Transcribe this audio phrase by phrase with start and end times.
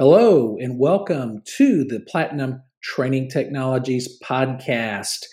[0.00, 5.26] Hello, and welcome to the Platinum Training Technologies podcast.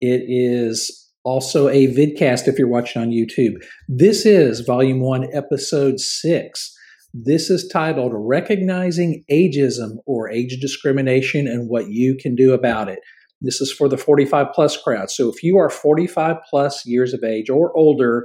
[0.00, 3.56] It is also a vidcast if you're watching on YouTube.
[3.86, 6.74] This is volume one, episode six.
[7.12, 13.00] This is titled Recognizing Ageism or Age Discrimination and What You Can Do About It.
[13.42, 15.10] This is for the 45 plus crowd.
[15.10, 18.24] So if you are 45 plus years of age or older,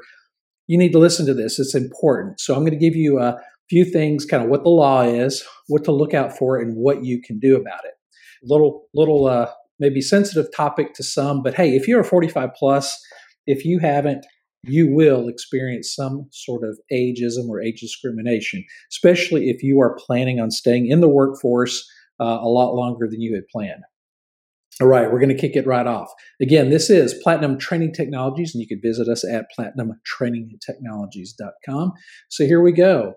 [0.65, 1.59] you need to listen to this.
[1.59, 2.39] It's important.
[2.39, 3.37] So I'm going to give you a
[3.69, 7.03] few things, kind of what the law is, what to look out for, and what
[7.03, 7.93] you can do about it.
[8.43, 12.97] Little, little, uh, maybe sensitive topic to some, but hey, if you're a 45 plus,
[13.47, 14.25] if you haven't,
[14.63, 20.39] you will experience some sort of ageism or age discrimination, especially if you are planning
[20.39, 23.83] on staying in the workforce uh, a lot longer than you had planned.
[24.81, 26.09] All right, we're going to kick it right off.
[26.41, 31.93] Again, this is Platinum Training Technologies, and you can visit us at platinumtrainingtechnologies.com.
[32.29, 33.15] So here we go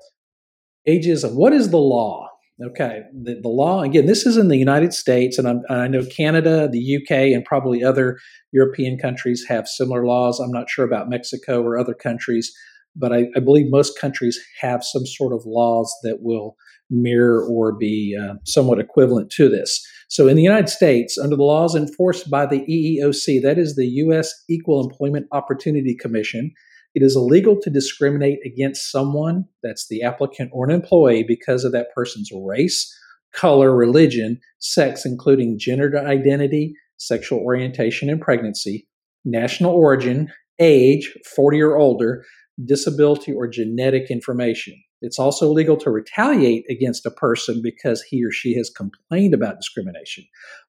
[0.89, 1.35] ageism.
[1.35, 2.29] What is the law?
[2.63, 6.69] Okay, the, the law, again, this is in the United States, and, i know Canada,
[6.69, 8.19] the UK, and probably other
[8.53, 10.39] European countries have similar laws.
[10.39, 12.53] I'm not sure about Mexico or other countries,
[12.95, 16.57] but I, I believe most countries have some sort of laws that will
[16.91, 19.85] mirror or be uh, somewhat equivalent to this.
[20.09, 23.87] So, in the United States, under the laws enforced by the EEOC, that is the
[23.87, 24.31] U.S.
[24.49, 26.53] Equal Employment Opportunity Commission,
[26.95, 31.73] it is illegal to discriminate against someone, that's the applicant or an employee, because of
[31.73, 32.95] that person's race,
[33.33, 38.87] color, religion, sex, including gender identity, sexual orientation and pregnancy,
[39.25, 42.25] national origin, age, 40 or older,
[42.65, 44.75] disability, or genetic information.
[45.03, 49.59] It's also illegal to retaliate against a person because he or she has complained about
[49.59, 50.25] discrimination,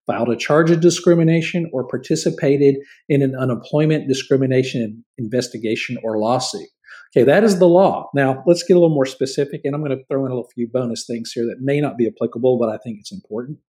[0.06, 2.76] filed a charge of discrimination, or participated
[3.08, 6.68] in an unemployment discrimination investigation or lawsuit.
[7.16, 8.10] Okay, that is the law.
[8.16, 10.68] Now, let's get a little more specific, and I'm going to throw in a few
[10.68, 13.60] bonus things here that may not be applicable, but I think it's important.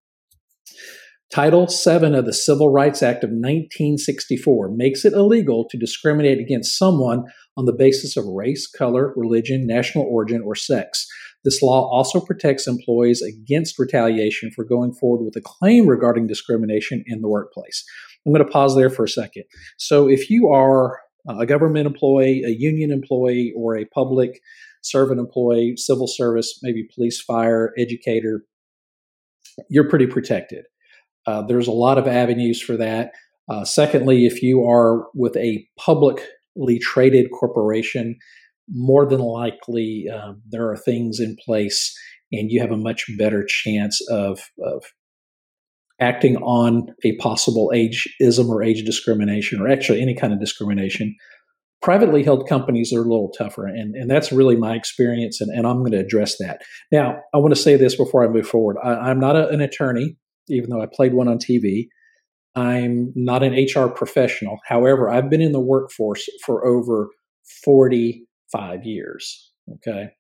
[1.31, 6.79] Title VII of the Civil Rights Act of 1964 makes it illegal to discriminate against
[6.79, 7.25] someone
[7.57, 11.07] on the basis of race, color, religion, national origin, or sex.
[11.45, 17.05] This law also protects employees against retaliation for going forward with a claim regarding discrimination
[17.07, 17.85] in the workplace.
[18.27, 19.45] I'm going to pause there for a second.
[19.77, 20.99] So, if you are
[21.29, 24.41] a government employee, a union employee, or a public
[24.83, 28.45] servant employee, civil service, maybe police, fire, educator,
[29.69, 30.65] you're pretty protected.
[31.27, 33.13] Uh, there's a lot of avenues for that.
[33.49, 36.25] Uh, secondly, if you are with a publicly
[36.81, 38.17] traded corporation,
[38.69, 41.97] more than likely uh, there are things in place
[42.33, 44.85] and you have a much better chance of, of
[46.01, 51.15] acting on a possible ageism or age discrimination or actually any kind of discrimination.
[51.83, 55.67] Privately held companies are a little tougher, and, and that's really my experience, and, and
[55.67, 56.63] I'm going to address that.
[56.91, 58.79] Now, I want to say this before I move forward.
[58.83, 60.17] I, am not a, an attorney
[60.49, 61.89] even though I played one on TV.
[62.55, 64.59] I'm not an HR professional.
[64.67, 67.09] However, I've been in the workforce for over
[67.65, 69.53] 45 years.
[69.75, 70.11] Okay.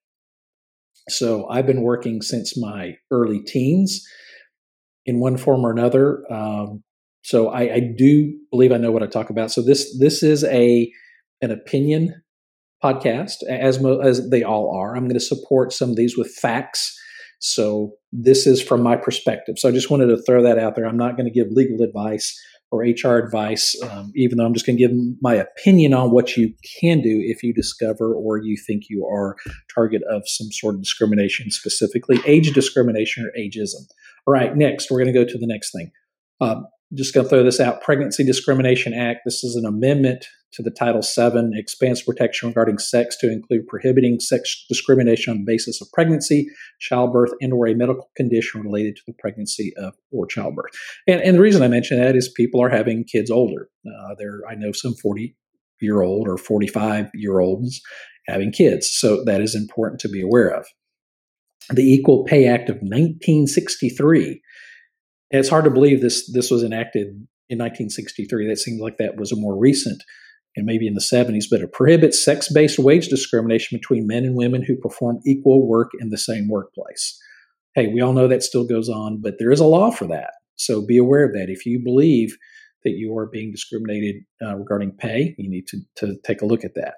[1.08, 4.04] So I've been working since my early teens
[5.06, 6.22] in one form or another.
[6.32, 6.82] Um,
[7.22, 9.50] so I, I, do believe I know what I talk about.
[9.50, 10.90] So this this is a
[11.40, 12.22] an opinion
[12.82, 14.94] podcast, as mo- as they all are.
[14.96, 16.98] I'm going to support some of these with facts
[17.44, 19.58] so this is from my perspective.
[19.58, 20.86] So I just wanted to throw that out there.
[20.86, 24.64] I'm not going to give legal advice or HR advice, um, even though I'm just
[24.64, 28.56] going to give my opinion on what you can do if you discover or you
[28.56, 29.36] think you are
[29.74, 33.82] target of some sort of discrimination, specifically age discrimination or ageism.
[34.26, 35.90] All right, next we're going to go to the next thing.
[36.40, 39.20] Um, just going to throw this out Pregnancy Discrimination Act.
[39.24, 44.20] This is an amendment to the Title VII, expands protection regarding sex to include prohibiting
[44.20, 46.48] sex discrimination on the basis of pregnancy,
[46.80, 50.72] childbirth, and or a medical condition related to the pregnancy of, or childbirth.
[51.06, 53.68] And, and the reason I mention that is people are having kids older.
[53.86, 55.36] Uh, there, I know some 40
[55.80, 57.80] year old or 45 year olds
[58.26, 58.90] having kids.
[58.90, 60.66] So that is important to be aware of.
[61.70, 64.40] The Equal Pay Act of 1963
[65.34, 67.08] and it's hard to believe this this was enacted
[67.48, 68.46] in 1963.
[68.46, 70.00] That seems like that was a more recent,
[70.56, 71.44] and maybe in the 70s.
[71.50, 76.10] But it prohibits sex-based wage discrimination between men and women who perform equal work in
[76.10, 77.18] the same workplace.
[77.74, 80.30] Hey, we all know that still goes on, but there is a law for that.
[80.56, 81.50] So be aware of that.
[81.50, 82.36] If you believe
[82.84, 86.64] that you are being discriminated uh, regarding pay, you need to, to take a look
[86.64, 86.94] at that.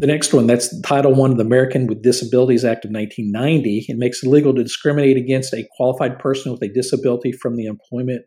[0.00, 3.86] The next one, that's Title I of the American with Disabilities Act of 1990.
[3.88, 7.66] It makes it illegal to discriminate against a qualified person with a disability from the
[7.66, 8.22] employment,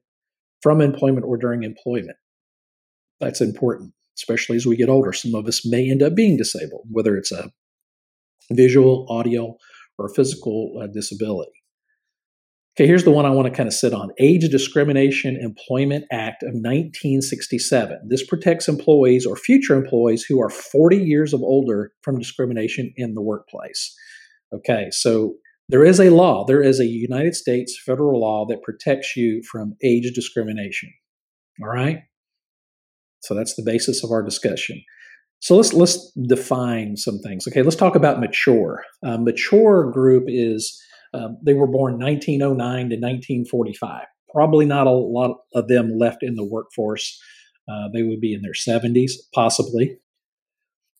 [0.61, 2.15] from employment or during employment.
[3.19, 5.13] That's important, especially as we get older.
[5.13, 7.51] Some of us may end up being disabled, whether it's a
[8.51, 9.55] visual, audio,
[9.97, 11.51] or physical uh, disability.
[12.77, 16.43] Okay, here's the one I want to kind of sit on Age Discrimination Employment Act
[16.43, 18.01] of 1967.
[18.07, 23.15] This protects employees or future employees who are 40 years of older from discrimination in
[23.15, 23.95] the workplace.
[24.53, 25.37] Okay, so
[25.69, 29.73] there is a law, there is a United States federal law that protects you from
[29.83, 30.93] age discrimination.
[31.59, 32.03] All right?
[33.21, 34.83] So that's the basis of our discussion.
[35.39, 37.47] So let's let's define some things.
[37.47, 38.83] Okay, let's talk about mature.
[39.05, 40.81] Uh, mature group is
[41.13, 42.57] uh, they were born 1909
[42.89, 44.05] to 1945.
[44.33, 47.19] Probably not a lot of them left in the workforce.
[47.69, 49.97] Uh, they would be in their 70s, possibly.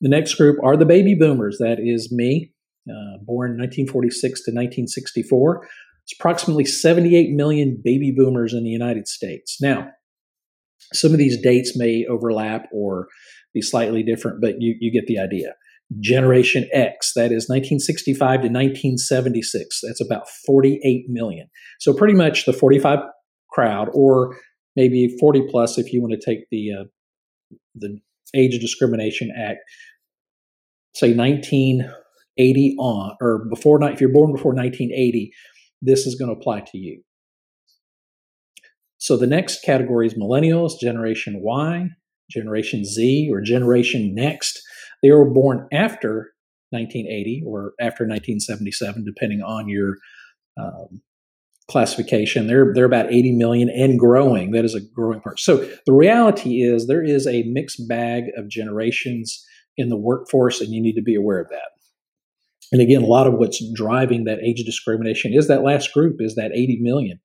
[0.02, 1.58] The next group are the baby boomers.
[1.60, 2.54] That is me,
[2.90, 5.68] uh, born 1946 to 1964.
[6.04, 9.58] It's approximately 78 million baby boomers in the United States.
[9.62, 9.90] Now,
[10.94, 13.08] some of these dates may overlap or
[13.54, 15.54] be slightly different, but you, you get the idea.
[16.00, 21.48] Generation X, that is 1965 to 1976, that's about 48 million.
[21.80, 23.00] So, pretty much the 45
[23.50, 24.38] crowd, or
[24.76, 26.84] maybe 40 plus if you want to take the, uh,
[27.76, 28.00] the
[28.36, 29.60] Age Discrimination Act,
[30.94, 35.32] say 1980 on, or before, if you're born before 1980,
[35.82, 37.02] this is going to apply to you.
[38.98, 41.90] So the next category is millennials, Generation Y,
[42.30, 44.62] Generation Z, or Generation Next.
[45.04, 46.34] They were born after
[46.72, 49.96] 1980 or after 1977, depending on your
[50.60, 51.02] um,
[51.70, 52.48] classification.
[52.48, 54.52] They're they're about 80 million and growing.
[54.52, 55.40] That is a growing part.
[55.40, 59.46] So the reality is there is a mixed bag of generations
[59.78, 61.70] in the workforce, and you need to be aware of that.
[62.72, 66.36] And again, a lot of what's driving that age discrimination is that last group, is
[66.36, 67.20] that 80 million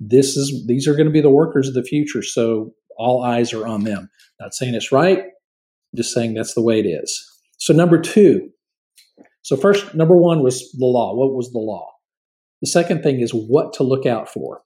[0.00, 3.52] this is these are going to be the workers of the future so all eyes
[3.52, 4.08] are on them.
[4.40, 5.24] Not saying it's right
[5.94, 7.24] just saying that's the way it is.
[7.58, 8.50] So number two
[9.42, 11.14] so first number one was the law.
[11.14, 11.90] What was the law?
[12.62, 14.62] The second thing is what to look out for.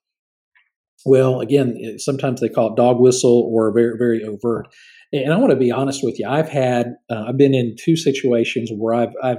[1.04, 4.68] Well again sometimes they call it dog whistle or very very overt.
[5.12, 7.96] And i want to be honest with you i've had uh, i've been in two
[7.96, 9.38] situations where i've i've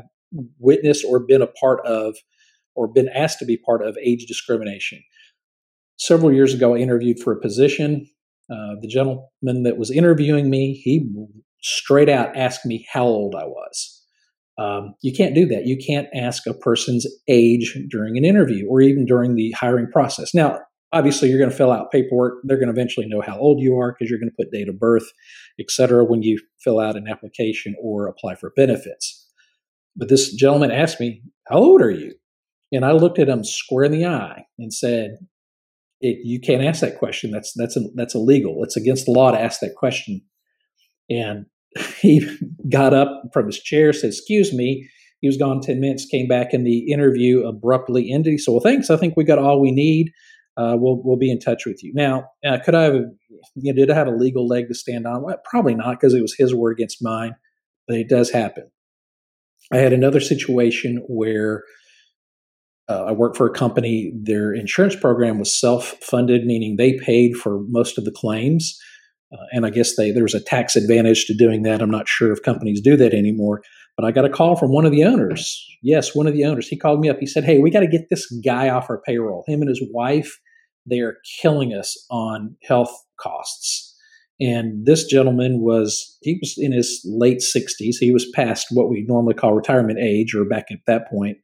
[0.59, 2.15] witnessed or been a part of
[2.75, 5.01] or been asked to be part of age discrimination
[5.99, 8.07] several years ago, I interviewed for a position.
[8.51, 11.07] Uh, the gentleman that was interviewing me, he
[11.61, 13.95] straight out asked me how old I was.
[14.57, 15.67] Um, you can't do that.
[15.67, 20.33] You can't ask a person's age during an interview or even during the hiring process.
[20.33, 20.59] Now,
[20.91, 22.39] obviously, you're going to fill out paperwork.
[22.43, 24.67] They're going to eventually know how old you are because you're going to put date
[24.67, 25.09] of birth,
[25.59, 29.27] et cetera, when you fill out an application or apply for benefits.
[29.95, 32.15] But this gentleman asked me, How old are you?
[32.71, 35.17] And I looked at him square in the eye and said,
[36.01, 37.31] it, you can't ask that question.
[37.31, 38.63] That's that's a, that's illegal.
[38.63, 40.21] It's against the law to ask that question.
[41.09, 41.45] And
[41.99, 42.27] he
[42.69, 44.87] got up from his chair, said, "Excuse me."
[45.21, 46.05] He was gone ten minutes.
[46.05, 48.39] Came back, and the interview abruptly ended.
[48.39, 48.89] Said, "Well, thanks.
[48.89, 50.11] I think we got all we need.
[50.55, 52.93] Uh, we'll we'll be in touch with you." Now, uh, could I have?
[53.55, 55.23] You know, did I have a legal leg to stand on?
[55.23, 57.35] Well, probably not, because it was his word against mine.
[57.87, 58.69] But it does happen.
[59.71, 61.63] I had another situation where
[62.89, 64.11] uh, I worked for a company.
[64.15, 68.77] Their insurance program was self-funded, meaning they paid for most of the claims.
[69.31, 71.81] Uh, and I guess they there was a tax advantage to doing that.
[71.81, 73.61] I'm not sure if companies do that anymore.
[73.95, 75.63] But I got a call from one of the owners.
[75.83, 76.67] Yes, one of the owners.
[76.67, 77.19] He called me up.
[77.19, 79.43] He said, "Hey, we got to get this guy off our payroll.
[79.45, 80.39] Him and his wife,
[80.85, 83.85] they are killing us on health costs."
[84.39, 87.97] And this gentleman was he was in his late 60s.
[87.99, 91.37] He was past what we normally call retirement age, or back at that point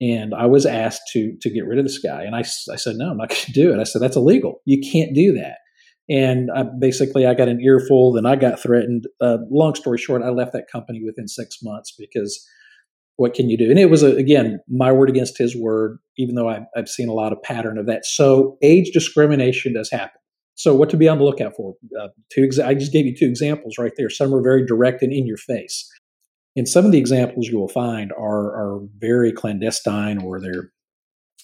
[0.00, 2.96] and I was asked to to get rid of this guy, and I, I said
[2.96, 3.80] no, I'm not going to do it.
[3.80, 4.60] I said that's illegal.
[4.64, 5.58] You can't do that.
[6.08, 8.12] And I, basically, I got an earful.
[8.12, 9.04] Then I got threatened.
[9.20, 12.46] Uh, long story short, I left that company within six months because
[13.16, 13.70] what can you do?
[13.70, 15.98] And it was a, again my word against his word.
[16.18, 18.04] Even though I've, I've seen a lot of pattern of that.
[18.04, 20.20] So age discrimination does happen.
[20.56, 21.74] So what to be on the lookout for?
[22.00, 22.42] Uh, two.
[22.42, 24.10] Exa- I just gave you two examples right there.
[24.10, 25.88] Some are very direct and in your face.
[26.56, 30.70] And some of the examples you will find are, are very clandestine or they're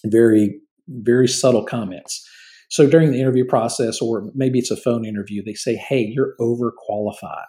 [0.04, 2.26] very, very subtle comments.
[2.70, 6.34] So during the interview process, or maybe it's a phone interview, they say, "Hey, you're
[6.40, 7.44] overqualified."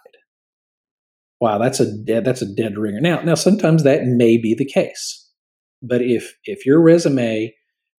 [1.40, 3.00] Wow, that's a dead that's a dead ringer.
[3.00, 5.30] Now, now sometimes that may be the case,
[5.80, 7.54] but if if your resume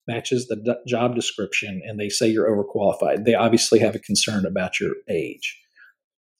[0.05, 4.45] matches the d- job description and they say you're overqualified, they obviously have a concern
[4.45, 5.62] about your age.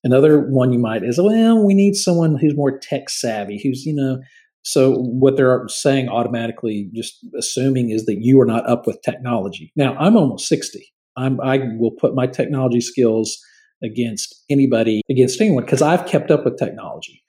[0.03, 3.93] Another one you might is, well, we need someone who's more tech savvy, who's, you
[3.93, 4.19] know,
[4.63, 9.72] so what they're saying automatically, just assuming, is that you are not up with technology.
[9.75, 10.86] Now, I'm almost 60.
[11.17, 13.38] I'm, I will put my technology skills
[13.83, 17.24] against anybody, against anyone, because I've kept up with technology.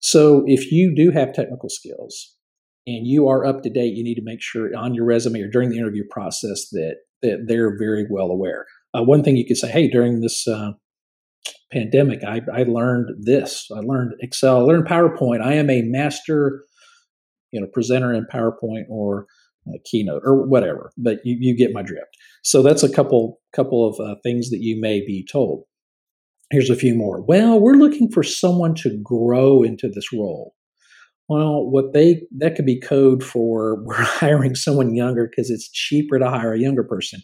[0.00, 2.34] So if you do have technical skills,
[2.86, 5.48] and you are up to date, you need to make sure on your resume or
[5.48, 8.66] during the interview process that that they're very well aware.
[8.92, 10.72] Uh, one thing you could say, hey, during this uh,
[11.72, 13.68] pandemic, I, I learned this.
[13.74, 14.58] I learned Excel.
[14.58, 15.42] I learned PowerPoint.
[15.42, 16.64] I am a master,
[17.50, 19.26] you know, presenter in PowerPoint or
[19.84, 20.92] Keynote or whatever.
[20.96, 22.16] But you, you get my drift.
[22.42, 25.64] So that's a couple couple of uh, things that you may be told.
[26.50, 27.22] Here's a few more.
[27.22, 30.54] Well, we're looking for someone to grow into this role.
[31.28, 36.18] Well, what they that could be code for we're hiring someone younger because it's cheaper
[36.18, 37.20] to hire a younger person,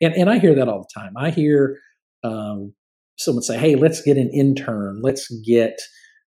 [0.00, 1.12] and and I hear that all the time.
[1.16, 1.78] I hear
[2.24, 2.72] um,
[3.18, 5.00] someone say, "Hey, let's get an intern.
[5.02, 5.78] Let's get."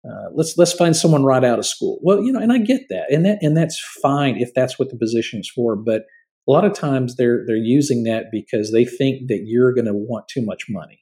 [0.05, 1.97] Uh, let's let's find someone right out of school.
[2.01, 4.89] Well, you know, and I get that, and that and that's fine if that's what
[4.89, 5.77] the position is for.
[5.77, 6.01] But
[6.47, 9.93] a lot of times they're they're using that because they think that you're going to
[9.93, 10.99] want too much money.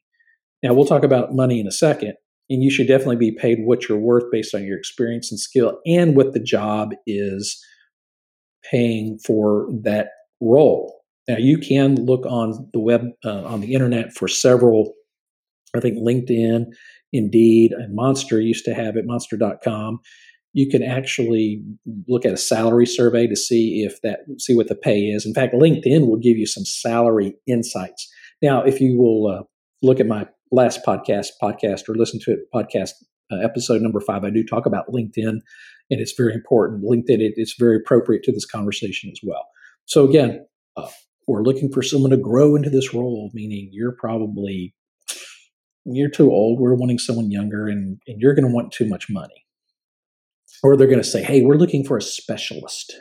[0.62, 2.14] Now we'll talk about money in a second,
[2.50, 5.80] and you should definitely be paid what you're worth based on your experience and skill
[5.86, 7.60] and what the job is
[8.70, 10.10] paying for that
[10.40, 11.02] role.
[11.28, 14.94] Now you can look on the web uh, on the internet for several.
[15.76, 16.66] I think LinkedIn,
[17.14, 19.06] Indeed, and Monster used to have it.
[19.06, 20.00] Monster.com.
[20.54, 21.64] You can actually
[22.08, 25.26] look at a salary survey to see if that see what the pay is.
[25.26, 28.10] In fact, LinkedIn will give you some salary insights.
[28.42, 29.44] Now, if you will uh,
[29.82, 32.92] look at my last podcast podcast or listen to it podcast
[33.32, 35.40] uh, episode number five, I do talk about LinkedIn,
[35.90, 36.84] and it's very important.
[36.84, 39.48] LinkedIn, it, it's very appropriate to this conversation as well.
[39.86, 40.90] So again, uh,
[41.28, 44.74] we're looking for someone to grow into this role, meaning you're probably
[45.86, 46.60] you're too old.
[46.60, 49.46] We're wanting someone younger, and, and you're going to want too much money.
[50.64, 52.94] Or they're going to say, "Hey, we're looking for a specialist."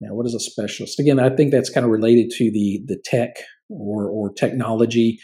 [0.00, 0.98] Now, what is a specialist?
[0.98, 3.36] Again, I think that's kind of related to the the tech
[3.68, 5.18] or or technology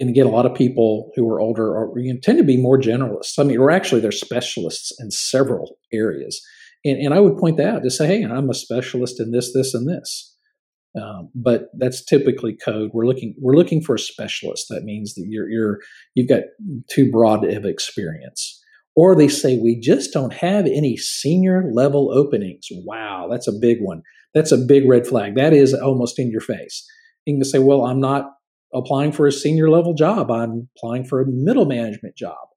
[0.00, 2.56] and again, a lot of people who are older are, you know, tend to be
[2.56, 3.38] more generalists.
[3.38, 6.44] I mean, or actually, they're specialists in several areas.
[6.84, 9.52] And, and I would point that out to say, hey, I'm a specialist in this,
[9.52, 10.33] this, and this.
[11.00, 12.90] Um, but that's typically code.
[12.92, 14.66] We're looking we're looking for a specialist.
[14.70, 15.78] That means that you're you're
[16.14, 16.42] you've got
[16.88, 18.60] too broad of experience.
[18.96, 22.68] Or they say we just don't have any senior level openings.
[22.70, 24.02] Wow, that's a big one.
[24.34, 25.34] That's a big red flag.
[25.34, 26.86] That is almost in your face.
[27.26, 28.30] You can say, well, I'm not
[28.72, 30.30] applying for a senior level job.
[30.30, 32.48] I'm applying for a middle management job.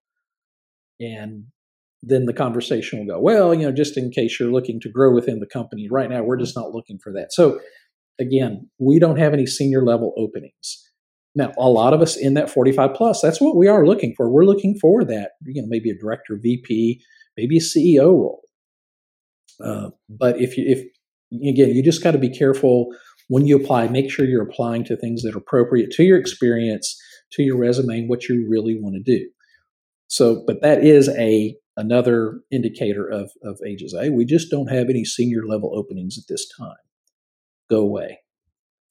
[0.99, 1.45] And
[2.03, 5.13] then the conversation will go, well, you know, just in case you're looking to grow
[5.13, 5.87] within the company.
[5.89, 7.33] Right now, we're just not looking for that.
[7.33, 7.59] So,
[8.19, 10.83] again, we don't have any senior level openings.
[11.35, 14.29] Now, a lot of us in that 45 plus, that's what we are looking for.
[14.29, 16.99] We're looking for that, you know, maybe a director, VP,
[17.37, 18.41] maybe a CEO role.
[19.63, 20.79] Uh, but if you, if
[21.47, 22.87] again, you just got to be careful
[23.27, 26.99] when you apply, make sure you're applying to things that are appropriate to your experience,
[27.33, 29.29] to your resume, and what you really want to do.
[30.07, 33.95] So, but that is a another indicator of, of ages.
[33.99, 36.75] Hey, we just don't have any senior level openings at this time.
[37.69, 38.19] Go away.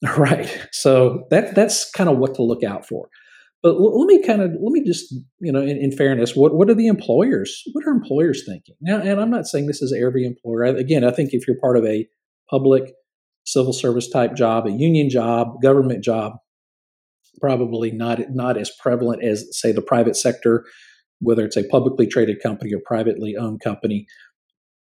[0.06, 0.68] All right.
[0.72, 3.08] So that that's kind of what to look out for.
[3.62, 6.70] But let me kind of let me just you know, in, in, fairness, what what
[6.70, 7.62] are the employers?
[7.72, 9.00] What are employers thinking now?
[9.00, 10.64] And I'm not saying this is every employer.
[10.64, 12.06] Again, I think if you're part of a
[12.48, 12.92] public
[13.44, 16.34] civil service type job, a union job, government job,
[17.40, 20.64] probably not not as prevalent as say the private sector,
[21.20, 24.06] whether it's a publicly traded company or privately owned company.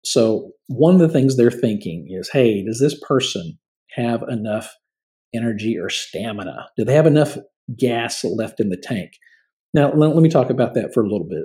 [0.05, 3.59] So one of the things they're thinking is, hey, does this person
[3.95, 4.75] have enough
[5.35, 6.69] energy or stamina?
[6.77, 7.37] Do they have enough
[7.79, 9.13] gas left in the tank?
[9.75, 11.45] Now, let, let me talk about that for a little bit.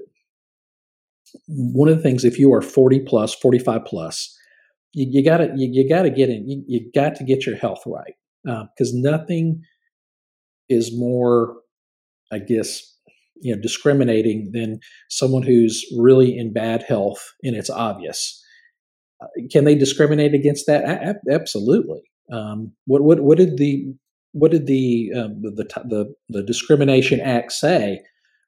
[1.47, 4.37] One of the things, if you are 40 plus, 45 plus,
[4.93, 7.83] you, you gotta you, you, gotta get in you, you got to get your health
[7.85, 8.13] right
[8.43, 9.61] because uh, nothing
[10.69, 11.55] is more
[12.31, 12.81] i guess
[13.41, 18.43] you know discriminating than someone who's really in bad health and it's obvious
[19.21, 22.01] uh, can they discriminate against that absolutely
[22.31, 23.93] um, what what what did the
[24.33, 28.01] what did the, um, the the the discrimination act say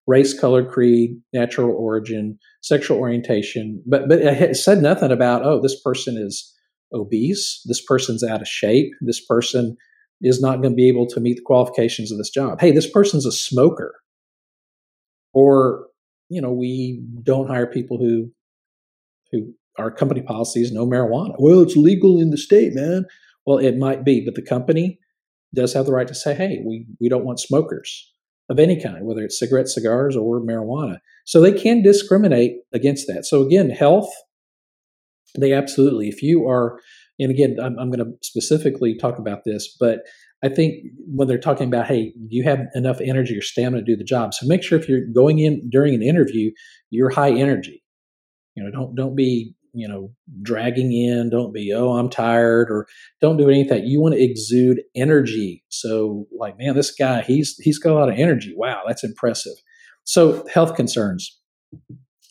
[0.07, 5.79] race, color, creed, natural origin, sexual orientation, but but it said nothing about oh this
[5.81, 6.53] person is
[6.93, 9.77] obese, this person's out of shape, this person
[10.21, 12.59] is not going to be able to meet the qualifications of this job.
[12.59, 13.95] Hey, this person's a smoker,
[15.33, 15.85] or
[16.29, 18.31] you know we don't hire people who
[19.31, 21.35] who our company policies no marijuana.
[21.39, 23.05] Well, it's legal in the state, man.
[23.49, 24.99] Well, it might be, but the company
[25.55, 28.13] does have the right to say, hey, we, we don't want smokers
[28.47, 30.97] of any kind, whether it's cigarettes, cigars, or marijuana.
[31.25, 33.25] So they can discriminate against that.
[33.25, 34.07] So again, health,
[35.35, 36.77] they absolutely, if you are,
[37.17, 40.01] and again, I'm, I'm going to specifically talk about this, but
[40.43, 40.75] I think
[41.07, 44.35] when they're talking about, hey, you have enough energy or stamina to do the job.
[44.35, 46.51] So make sure if you're going in during an interview,
[46.91, 47.83] you're high energy.
[48.53, 50.11] You know, don't don't be you know,
[50.41, 51.29] dragging in.
[51.29, 52.87] Don't be, oh, I'm tired, or
[53.21, 53.85] don't do anything.
[53.85, 55.63] You want to exude energy.
[55.69, 58.53] So, like, man, this guy, he's he's got a lot of energy.
[58.55, 59.53] Wow, that's impressive.
[60.03, 61.37] So, health concerns.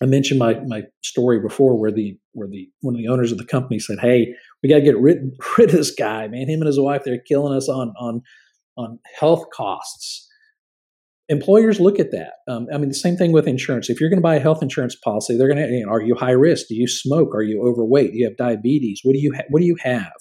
[0.03, 3.39] I mentioned my my story before, where the where the one of the owners of
[3.39, 5.19] the company said, "Hey, we got to get rid,
[5.59, 6.49] rid of this guy, man.
[6.49, 8.23] Him and his wife, they're killing us on on
[8.77, 10.28] on health costs."
[11.29, 12.35] Employers look at that.
[12.47, 13.91] Um, I mean, the same thing with insurance.
[13.91, 16.03] If you're going to buy a health insurance policy, they're going to, you know, are
[16.03, 16.69] you high risk?
[16.69, 17.35] Do you smoke?
[17.35, 18.13] Are you overweight?
[18.13, 19.01] Do you have diabetes?
[19.03, 20.13] What do you ha- what do you have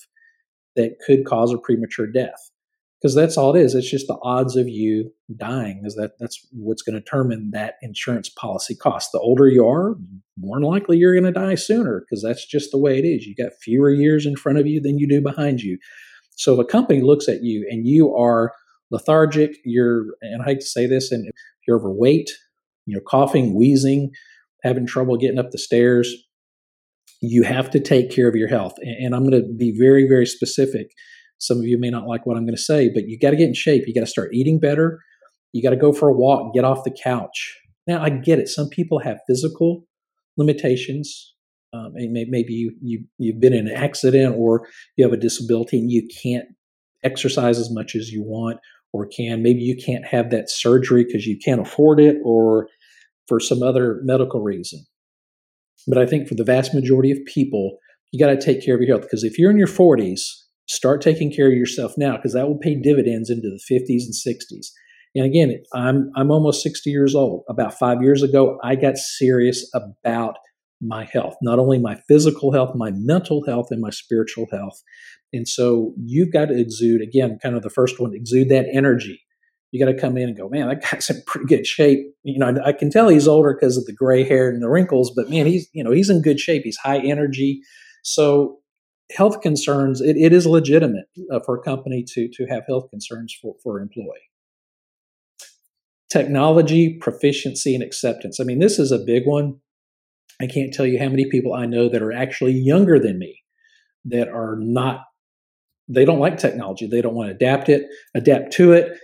[0.75, 2.51] that could cause a premature death?
[3.01, 3.75] Because that's all it is.
[3.75, 5.81] It's just the odds of you dying.
[5.85, 9.11] Is that that's what's going to determine that insurance policy cost.
[9.11, 9.95] The older you are,
[10.37, 13.25] more likely you're going to die sooner because that's just the way it is.
[13.25, 15.77] You got fewer years in front of you than you do behind you.
[16.35, 18.51] So if a company looks at you and you are
[18.91, 21.29] lethargic, you're, and I hate to say this, and
[21.67, 22.29] you're overweight,
[22.85, 24.11] you're coughing, wheezing,
[24.63, 26.13] having trouble getting up the stairs,
[27.21, 28.73] you have to take care of your health.
[28.81, 30.91] And, I'm going to be very, very specific.
[31.39, 33.35] Some of you may not like what I'm going to say, but you got to
[33.35, 33.83] get in shape.
[33.87, 34.99] You got to start eating better.
[35.51, 37.57] You got to go for a walk, get off the couch.
[37.87, 38.47] Now, I get it.
[38.47, 39.85] Some people have physical
[40.35, 41.33] limitations.
[41.73, 45.91] Um, maybe you, you, you've been in an accident or you have a disability and
[45.91, 46.45] you can't
[47.03, 48.57] exercise as much as you want,
[48.93, 49.43] or can.
[49.43, 52.67] Maybe you can't have that surgery because you can't afford it or
[53.27, 54.85] for some other medical reason.
[55.87, 57.77] But I think for the vast majority of people,
[58.11, 60.21] you got to take care of your health because if you're in your 40s,
[60.67, 64.13] start taking care of yourself now because that will pay dividends into the 50s and
[64.13, 64.67] 60s.
[65.15, 67.43] And again, I'm I'm almost 60 years old.
[67.49, 70.37] About 5 years ago, I got serious about
[70.81, 74.79] my health, not only my physical health, my mental health, and my spiritual health.
[75.33, 79.21] And so you've got to exude, again, kind of the first one, exude that energy.
[79.71, 81.99] You got to come in and go, man, that guy's in pretty good shape.
[82.23, 85.11] You know, I can tell he's older because of the gray hair and the wrinkles,
[85.15, 86.63] but man, he's, you know, he's in good shape.
[86.63, 87.61] He's high energy.
[88.03, 88.59] So
[89.15, 93.35] health concerns, it, it is legitimate uh, for a company to, to have health concerns
[93.41, 94.29] for, for employee
[96.09, 99.59] technology proficiency and acceptance i mean this is a big one
[100.39, 103.43] I can't tell you how many people I know that are actually younger than me
[104.05, 105.01] that are not,
[105.87, 106.87] they don't like technology.
[106.87, 108.97] They don't want to adapt it, adapt to it.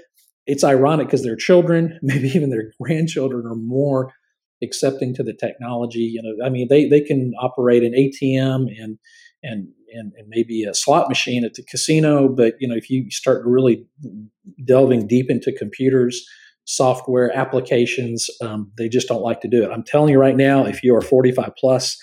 [0.46, 4.14] It's ironic because their children, maybe even their grandchildren, are more
[4.62, 6.00] accepting to the technology.
[6.00, 8.98] You know, I mean, they, they can operate an ATM and,
[9.44, 12.28] and, and, and maybe a slot machine at the casino.
[12.28, 13.86] But, you know, if you start really
[14.66, 16.26] delving deep into computers,
[16.66, 18.30] software applications.
[18.42, 19.72] Um, they just don't like to do it.
[19.72, 21.98] I'm telling you right now, if you are 45 plus,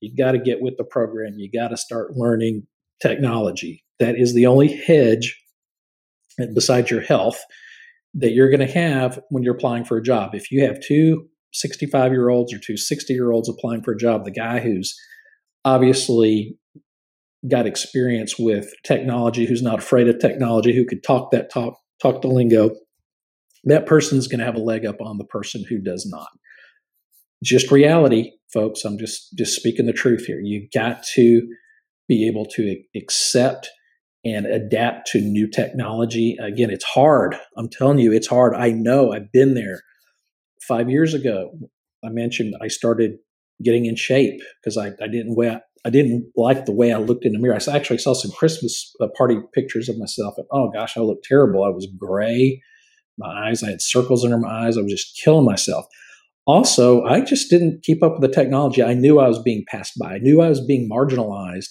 [0.00, 1.34] you got to get with the program.
[1.36, 2.66] You got to start learning
[3.00, 3.84] technology.
[3.98, 5.40] That is the only hedge
[6.54, 7.42] besides your health
[8.14, 10.34] that you're going to have when you're applying for a job.
[10.34, 13.98] If you have two 65 year olds or two 60 year olds applying for a
[13.98, 14.94] job, the guy who's
[15.64, 16.56] obviously
[17.48, 22.22] got experience with technology, who's not afraid of technology, who could talk that talk, talk
[22.22, 22.70] the lingo,
[23.64, 26.28] that person's going to have a leg up on the person who does not.
[27.42, 28.84] Just reality, folks.
[28.84, 30.40] I'm just just speaking the truth here.
[30.40, 31.46] You got to
[32.08, 33.68] be able to accept
[34.24, 36.36] and adapt to new technology.
[36.40, 37.36] Again, it's hard.
[37.56, 38.54] I'm telling you, it's hard.
[38.54, 39.12] I know.
[39.12, 39.82] I've been there.
[40.62, 41.52] Five years ago,
[42.04, 43.18] I mentioned I started
[43.62, 47.24] getting in shape because I, I didn't wear I didn't like the way I looked
[47.24, 47.56] in the mirror.
[47.56, 51.24] I actually saw some Christmas uh, party pictures of myself, and oh gosh, I looked
[51.24, 51.62] terrible.
[51.62, 52.60] I was gray
[53.18, 53.62] my eyes.
[53.62, 54.76] I had circles under my eyes.
[54.76, 55.86] I was just killing myself.
[56.46, 58.82] Also, I just didn't keep up with the technology.
[58.82, 60.14] I knew I was being passed by.
[60.14, 61.70] I knew I was being marginalized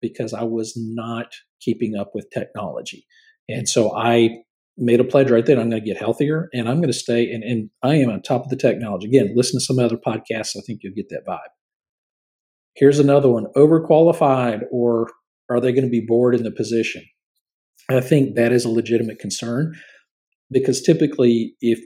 [0.00, 3.06] because I was not keeping up with technology.
[3.48, 4.38] And so I
[4.76, 7.30] made a pledge right then I'm going to get healthier and I'm going to stay
[7.30, 9.08] and, and I am on top of the technology.
[9.08, 10.56] Again, listen to some other podcasts.
[10.56, 11.38] I think you'll get that vibe.
[12.74, 15.10] Here's another one overqualified or
[15.50, 17.04] are they going to be bored in the position?
[17.90, 19.74] I think that is a legitimate concern
[20.50, 21.80] because typically if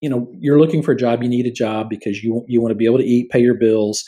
[0.00, 2.70] you know you're looking for a job you need a job because you you want
[2.70, 4.04] to be able to eat pay your bills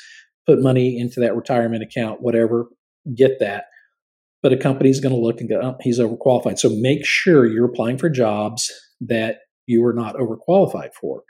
[0.47, 2.67] put money into that retirement account whatever
[3.15, 3.65] get that
[4.43, 7.67] but a company's going to look and go oh, he's overqualified so make sure you're
[7.67, 11.23] applying for jobs that you are not overqualified for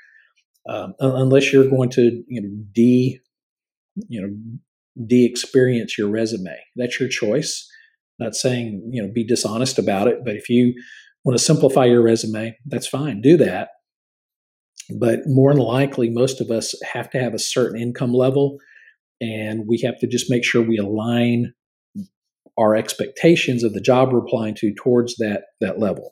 [0.69, 3.21] um, unless you're going to you know de
[4.09, 4.35] you know
[5.07, 7.69] de-experience your resume that's your choice
[8.19, 10.75] not saying you know be dishonest about it but if you
[11.25, 13.21] want to simplify your resume, that's fine.
[13.21, 13.69] Do that.
[14.99, 18.59] But more than likely, most of us have to have a certain income level,
[19.21, 21.55] and we have to just make sure we align
[22.59, 26.11] our expectations of the job we're applying to towards that that level.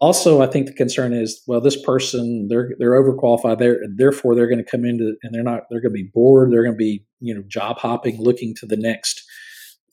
[0.00, 3.58] also, I think the concern is, well, this person they're they're overqualified.
[3.58, 6.52] They're therefore they're going to come into and they're not they're going to be bored.
[6.52, 9.22] They're going to be you know job hopping, looking to the next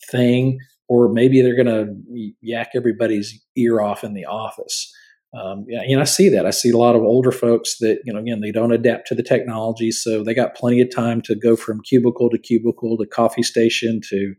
[0.10, 4.94] thing, or maybe they're going to yak everybody's ear off in the office.
[5.34, 6.46] Um, yeah, and I see that.
[6.46, 9.15] I see a lot of older folks that you know again they don't adapt to
[9.15, 13.06] the technology, so they got plenty of time to go from cubicle to cubicle to
[13.06, 14.36] coffee station to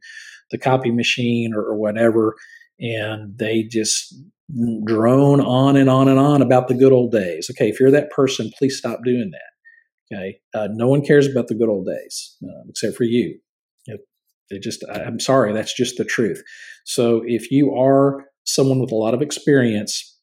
[0.53, 2.37] the copy machine or, or whatever,
[2.79, 4.15] and they just
[4.85, 7.51] drone on and on and on about the good old days.
[7.51, 10.15] Okay, if you're that person, please stop doing that.
[10.15, 13.39] Okay, uh, no one cares about the good old days uh, except for you.
[14.51, 16.43] they just, I'm sorry, that's just the truth.
[16.85, 20.19] So if you are someone with a lot of experience,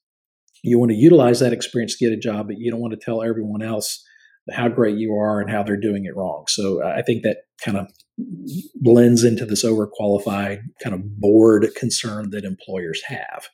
[0.63, 2.99] you want to utilize that experience to get a job, but you don't want to
[3.03, 4.03] tell everyone else
[4.51, 6.45] how great you are and how they're doing it wrong.
[6.47, 7.87] So uh, I think that kind of
[8.75, 13.47] blends into this overqualified kind of bored concern that employers have.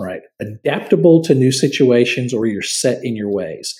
[0.00, 3.74] Right, adaptable to new situations or you're set in your ways.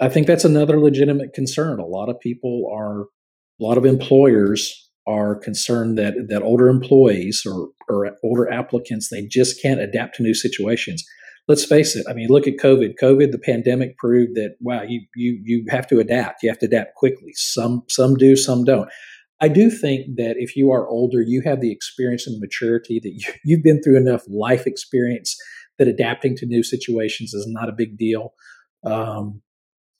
[0.00, 1.78] I think that's another legitimate concern.
[1.78, 7.42] A lot of people are, a lot of employers are concerned that that older employees
[7.46, 11.04] or, or older applicants they just can't adapt to new situations.
[11.48, 12.06] Let's face it.
[12.08, 12.94] I mean, look at COVID.
[13.02, 16.42] COVID, the pandemic proved that wow, you you you have to adapt.
[16.42, 17.32] You have to adapt quickly.
[17.34, 18.88] Some some do, some don't.
[19.40, 23.12] I do think that if you are older, you have the experience and maturity that
[23.12, 25.36] you, you've been through enough life experience
[25.78, 28.34] that adapting to new situations is not a big deal.
[28.84, 29.42] Um,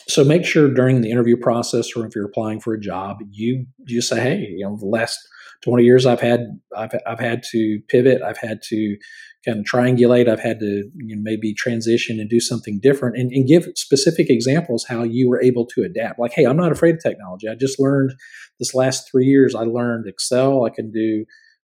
[0.08, 3.66] so make sure during the interview process or if you're applying for a job, you
[3.86, 5.18] you say, hey, you know, the last
[5.62, 8.96] 20 years I've had I've I've had to pivot, I've had to
[9.44, 13.32] kind of triangulate, I've had to you know, maybe transition and do something different and,
[13.32, 16.18] and give specific examples how you were able to adapt.
[16.18, 17.48] Like, hey, I'm not afraid of technology.
[17.48, 18.12] I just learned
[18.58, 21.24] this last three years, I learned Excel, I can do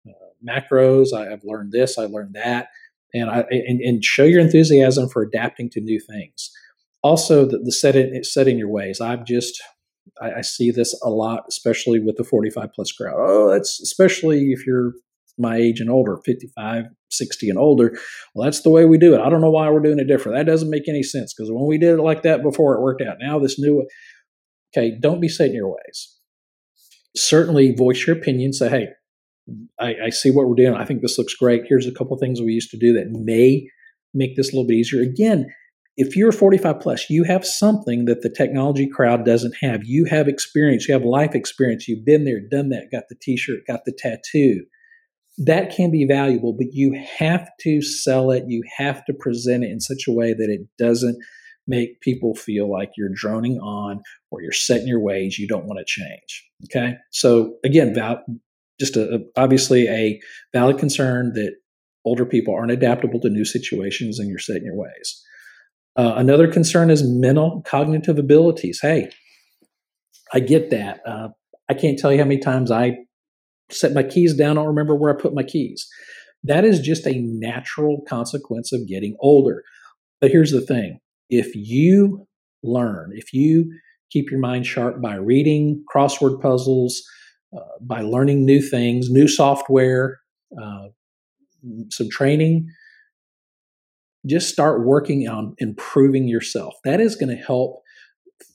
[0.08, 0.12] uh,
[0.48, 2.68] macros, I, I've learned this, I learned that.
[3.16, 6.52] And, I, and, and show your enthusiasm for adapting to new things.
[7.04, 9.00] Also, the, the set, set in your ways.
[9.02, 9.62] I've just
[10.22, 13.16] I, I, see this a lot, especially with the 45 plus crowd.
[13.18, 14.94] Oh, that's especially if you're
[15.38, 17.98] my age and older, 55, 60 and older.
[18.34, 19.22] Well, that's the way we do it.
[19.22, 20.38] I don't know why we're doing it different.
[20.38, 23.02] That doesn't make any sense because when we did it like that before, it worked
[23.02, 23.18] out.
[23.20, 23.86] Now, this new,
[24.76, 26.16] okay, don't be set in your ways.
[27.16, 28.54] Certainly voice your opinion.
[28.54, 28.88] Say, hey,
[29.80, 30.76] I, I see what we're doing.
[30.76, 31.64] I think this looks great.
[31.68, 33.68] Here's a couple things we used to do that may
[34.14, 35.02] make this a little bit easier.
[35.02, 35.48] Again,
[35.96, 39.82] if you're 45 plus, you have something that the technology crowd doesn't have.
[39.84, 43.38] You have experience, you have life experience, you've been there, done that, got the t
[43.38, 44.66] shirt, got the tattoo.
[45.38, 48.44] That can be valuable, but you have to sell it.
[48.48, 51.18] You have to present it in such a way that it doesn't
[51.68, 54.02] make people feel like you're droning on
[54.32, 55.40] or you're set in your ways.
[55.40, 56.46] You don't want to change.
[56.66, 56.96] Okay.
[57.12, 58.24] So, again, val-
[58.80, 60.20] just a, obviously a
[60.54, 61.54] valid concern that
[62.06, 65.24] older people aren't adaptable to new situations and you're set in your ways.
[65.96, 68.80] Uh, another concern is mental cognitive abilities.
[68.82, 69.10] Hey,
[70.34, 71.02] I get that.
[71.06, 71.30] Uh,
[71.70, 72.98] I can't tell you how many times I
[73.70, 75.88] set my keys down, I don't remember where I put my keys.
[76.44, 79.64] That is just a natural consequence of getting older.
[80.20, 82.28] But here's the thing if you
[82.64, 83.72] learn, if you
[84.12, 87.02] keep your mind sharp by reading crossword puzzles,
[87.56, 90.20] uh, by learning new things, new software,
[90.62, 90.88] uh,
[91.90, 92.68] some training,
[94.26, 96.76] just start working on improving yourself.
[96.84, 97.82] That is going to help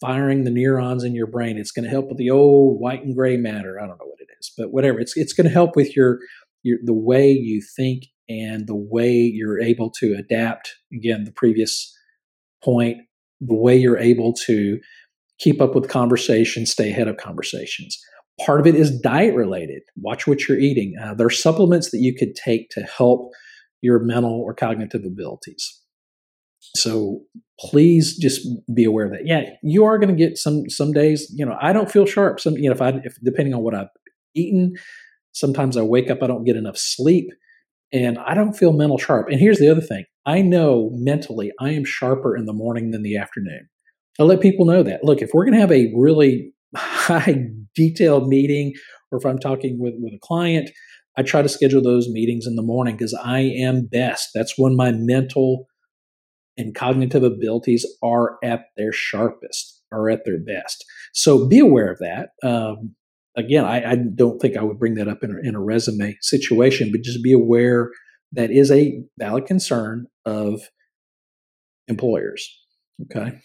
[0.01, 1.59] firing the neurons in your brain.
[1.59, 3.79] It's going to help with the old white and gray matter.
[3.81, 5.01] I don't know what it is, but whatever.
[5.01, 6.19] It's it's going to help with your
[6.63, 10.75] your the way you think and the way you're able to adapt.
[10.93, 11.95] Again, the previous
[12.63, 12.99] point,
[13.41, 14.79] the way you're able to
[15.39, 17.99] keep up with conversations, stay ahead of conversations.
[18.45, 19.83] Part of it is diet related.
[19.97, 20.95] Watch what you're eating.
[21.03, 23.33] Uh, there are supplements that you could take to help
[23.81, 25.81] your mental or cognitive abilities.
[26.75, 27.23] So
[27.61, 29.27] please just be aware of that.
[29.27, 31.33] Yeah, you are going to get some some days.
[31.35, 32.41] You know, I don't feel sharp.
[32.41, 33.89] Some you know, if I if depending on what I've
[34.35, 34.75] eaten,
[35.33, 37.29] sometimes I wake up, I don't get enough sleep,
[37.93, 39.29] and I don't feel mental sharp.
[39.29, 43.03] And here's the other thing: I know mentally I am sharper in the morning than
[43.03, 43.69] the afternoon.
[44.19, 45.05] I let people know that.
[45.05, 48.75] Look, if we're going to have a really high detailed meeting,
[49.13, 50.71] or if I'm talking with with a client,
[51.19, 54.31] I try to schedule those meetings in the morning because I am best.
[54.37, 55.67] That's when my mental
[56.57, 60.85] and cognitive abilities are at their sharpest, are at their best.
[61.13, 62.29] So be aware of that.
[62.49, 62.95] Um,
[63.37, 66.17] again, I, I, don't think I would bring that up in a, in a resume
[66.21, 67.91] situation, but just be aware
[68.33, 70.61] that is a valid concern of
[71.89, 72.49] employers.
[73.05, 73.37] Okay.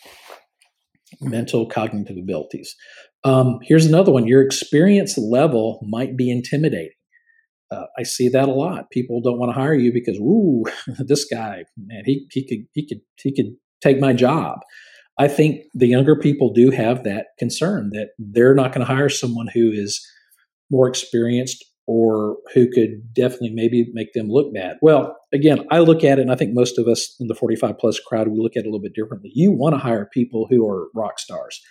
[1.22, 2.76] Mental cognitive abilities.
[3.24, 6.92] Um, here's another one your experience level might be intimidating.
[7.74, 8.92] Uh, I see that a lot.
[8.92, 10.64] People don't want to hire you because, ooh,
[11.00, 14.60] this guy, man, he he could he could he could take my job.
[15.20, 19.10] I think the younger people do have that concern that they're not going to hire
[19.10, 20.04] someone who is
[20.72, 24.78] more experienced or who could definitely maybe make them look bad.
[24.82, 27.78] Well, again, I look at it, and I think most of us in the 45
[27.78, 29.32] plus crowd, we look at it a little bit differently.
[29.34, 31.62] You want to hire people who are rock stars.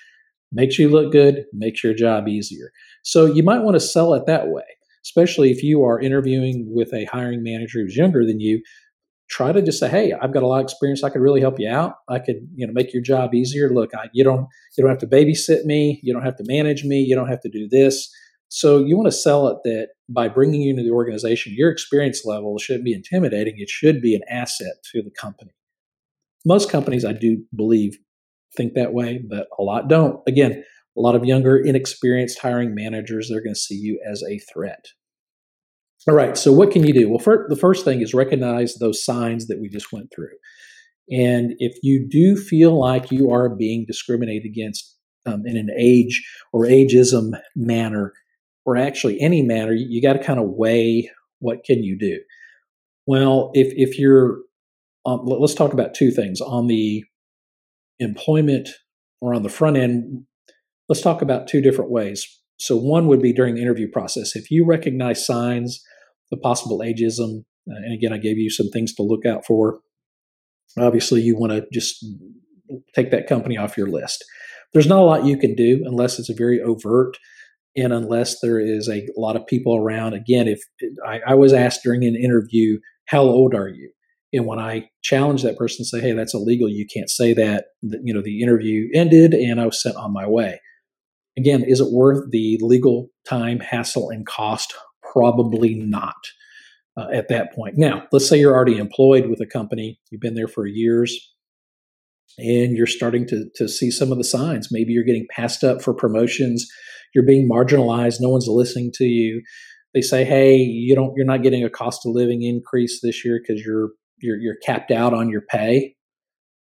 [0.52, 2.70] Makes you look good, makes your job easier.
[3.02, 4.64] So you might want to sell it that way,
[5.04, 8.62] especially if you are interviewing with a hiring manager who's younger than you.
[9.30, 11.02] Try to just say, "Hey, I've got a lot of experience.
[11.02, 11.94] I could really help you out.
[12.08, 13.70] I could, you know, make your job easier.
[13.70, 16.00] Look, I, you don't, you don't have to babysit me.
[16.02, 17.00] You don't have to manage me.
[17.00, 18.10] You don't have to do this."
[18.54, 22.26] So you want to sell it that by bringing you into the organization, your experience
[22.26, 23.54] level shouldn't be intimidating.
[23.56, 25.52] It should be an asset to the company.
[26.44, 27.96] Most companies, I do believe,
[28.54, 30.20] think that way, but a lot don't.
[30.26, 30.64] Again,
[30.96, 34.86] a lot of younger, inexperienced hiring managers, they're going to see you as a threat.
[36.08, 37.08] All right, so what can you do?
[37.08, 40.34] Well, for, the first thing is recognize those signs that we just went through.
[41.10, 46.26] And if you do feel like you are being discriminated against um, in an age
[46.52, 48.12] or ageism manner,
[48.64, 52.18] or actually any manner, you, you got to kind of weigh what can you do.
[53.06, 54.38] Well, if if you're,
[55.04, 57.04] um, let's talk about two things on the
[57.98, 58.68] employment
[59.20, 60.24] or on the front end.
[60.92, 62.26] Let's talk about two different ways.
[62.58, 64.36] So one would be during the interview process.
[64.36, 65.82] If you recognize signs
[66.30, 69.80] of possible ageism, uh, and again, I gave you some things to look out for.
[70.78, 72.04] Obviously, you want to just
[72.94, 74.22] take that company off your list.
[74.74, 77.16] There's not a lot you can do unless it's a very overt
[77.74, 80.60] and unless there is a lot of people around again if
[81.06, 83.90] I, I, was asked during an interview how old are you
[84.30, 88.12] and when i challenged that person say hey that's illegal you can't say that you
[88.12, 90.60] know the interview ended and i was sent on my way
[91.36, 94.74] again is it worth the legal time hassle and cost?
[95.12, 96.16] Probably not
[96.96, 97.76] uh, at that point.
[97.76, 101.30] Now let's say you're already employed with a company you've been there for years
[102.38, 104.68] and you're starting to, to see some of the signs.
[104.70, 106.66] Maybe you're getting passed up for promotions
[107.14, 109.42] you're being marginalized no one's listening to you.
[109.94, 113.40] They say hey you don't you're not getting a cost of living increase this year
[113.40, 113.90] because you're
[114.20, 115.94] you're you're capped out on your pay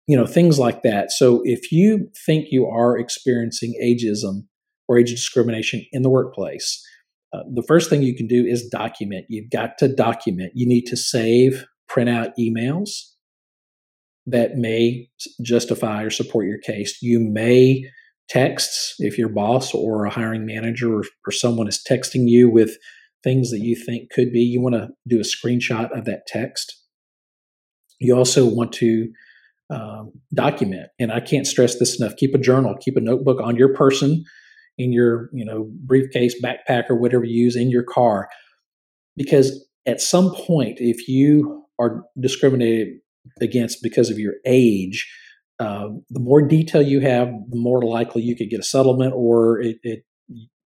[0.06, 1.10] you know things like that.
[1.10, 4.46] So if you think you are experiencing ageism
[4.88, 6.82] or age discrimination in the workplace
[7.36, 9.26] uh, the first thing you can do is document.
[9.28, 10.52] You've got to document.
[10.54, 12.90] You need to save print out emails
[14.26, 15.08] that may
[15.42, 16.98] justify or support your case.
[17.02, 17.84] You may
[18.28, 22.76] texts if your boss or a hiring manager or, or someone is texting you with
[23.22, 24.40] things that you think could be.
[24.40, 26.76] You want to do a screenshot of that text.
[28.00, 29.08] You also want to
[29.70, 30.88] um, document.
[30.98, 32.16] And i can't stress this enough.
[32.16, 34.24] Keep a journal keep a notebook on your person
[34.78, 38.28] in your you know briefcase backpack or whatever you use in your car.
[39.16, 42.98] Because at some point if you are discriminated
[43.40, 45.06] against because of your age
[45.58, 49.58] um, the more detail you have, the more likely you could get a settlement, or
[49.60, 50.04] it, it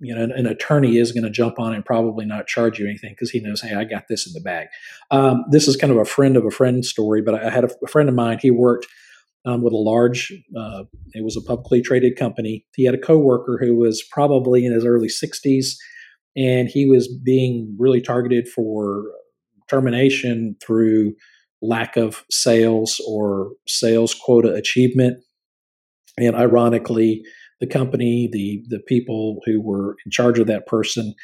[0.01, 2.87] you know, an, an, attorney is going to jump on and probably not charge you
[2.87, 4.69] anything because he knows, hey, I got this in the bag.
[5.11, 7.71] Um, this is kind of a friend of a friend story, but I had a,
[7.83, 8.39] a friend of mine.
[8.41, 8.87] He worked
[9.47, 12.67] um, with a large, uh, it was a publicly traded company.
[12.75, 15.77] He had a coworker who was probably in his early 60s,
[16.37, 19.05] and he was being really targeted for
[19.69, 21.15] termination through
[21.63, 25.23] lack of sales or sales quota achievement.
[26.19, 27.23] And ironically,
[27.61, 31.15] the company, the the people who were in charge of that person,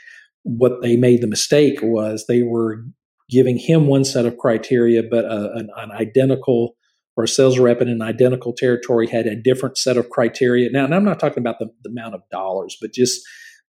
[0.43, 2.85] what they made the mistake was they were
[3.29, 6.77] giving him one set of criteria, but a, an, an, identical
[7.17, 10.71] or a sales rep in an identical territory had a different set of criteria.
[10.71, 13.23] Now, and I'm not talking about the, the amount of dollars, but just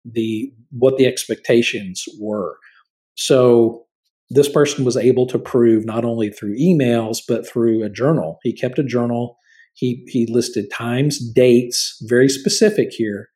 [0.04, 2.56] the what the expectations were.
[3.14, 3.84] So
[4.30, 8.38] this person was able to prove not only through emails but through a journal.
[8.42, 9.36] He kept a journal.
[9.74, 13.28] He he listed times, dates, very specific here.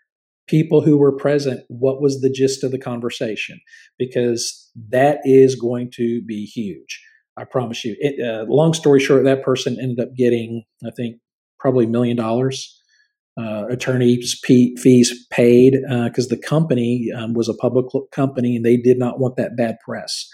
[0.46, 3.60] People who were present, what was the gist of the conversation?
[3.98, 7.02] Because that is going to be huge.
[7.36, 7.94] I promise you.
[7.98, 11.16] It, uh, long story short, that person ended up getting, I think,
[11.58, 12.74] probably a million dollars.
[13.40, 15.74] Uh, attorneys fees paid
[16.04, 19.56] because uh, the company um, was a public company and they did not want that
[19.56, 20.27] bad press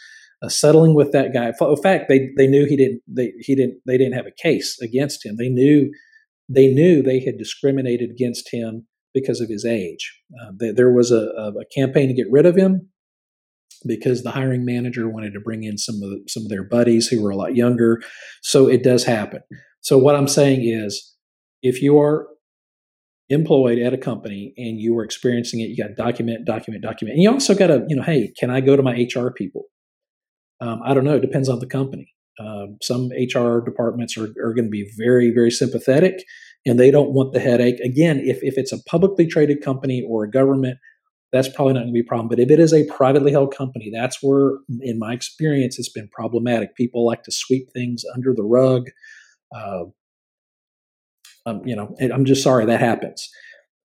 [0.45, 1.53] uh, settling with that guy.
[1.61, 4.81] In fact, they they knew he didn't they he didn't they didn't have a case
[4.81, 5.37] against him.
[5.37, 5.91] They knew
[6.49, 10.21] they knew they had discriminated against him because of his age.
[10.43, 12.91] Uh, there was a, a, campaign to get rid of him
[13.87, 17.07] because the hiring manager wanted to bring in some of the, some of their buddies
[17.07, 18.03] who were a lot younger.
[18.43, 19.41] So it does happen.
[19.81, 21.15] So what I'm saying is,
[21.63, 22.27] if you are
[23.31, 27.23] employed at a company and you are experiencing it, you got document, document, document, and
[27.23, 29.65] you also got to, you know, hey, can I go to my HR people?
[30.61, 31.17] Um, I don't know.
[31.17, 32.13] It depends on the company.
[32.39, 36.25] Um, some HR departments are, are going to be very, very sympathetic
[36.67, 37.79] and they don't want the headache.
[37.81, 40.79] Again, if, if it's a publicly traded company or a government,
[41.33, 42.29] that's probably not going to be a problem.
[42.29, 46.09] But if it is a privately held company, that's where, in my experience, it's been
[46.09, 46.77] problematic.
[46.77, 48.89] People like to sweep things under the rug.
[49.55, 49.85] Uh,
[51.47, 53.29] um, you know, I'm just sorry that happens.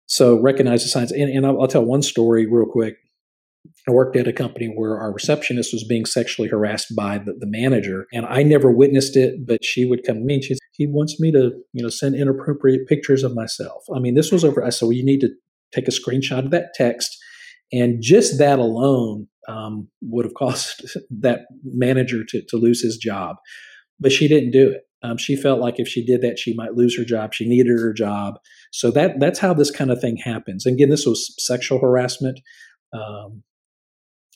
[0.06, 1.12] So recognize the signs.
[1.12, 2.96] And, and I'll, I'll, tell one story real quick.
[3.86, 7.46] I worked at a company where our receptionist was being sexually harassed by the, the
[7.46, 10.86] manager, and I never witnessed it, but she would come to me and she he
[10.86, 13.82] wants me to, you know, send inappropriate pictures of myself.
[13.94, 14.64] I mean, this was over.
[14.64, 15.30] I said, well, you need to
[15.74, 17.16] take a screenshot of that text,
[17.72, 23.36] and just that alone um, would have caused that manager to, to lose his job.
[23.98, 24.82] But she didn't do it.
[25.02, 27.32] Um, she felt like if she did that, she might lose her job.
[27.32, 28.38] She needed her job.
[28.72, 30.66] So that that's how this kind of thing happens.
[30.66, 32.40] And again, this was sexual harassment.
[32.92, 33.42] Um,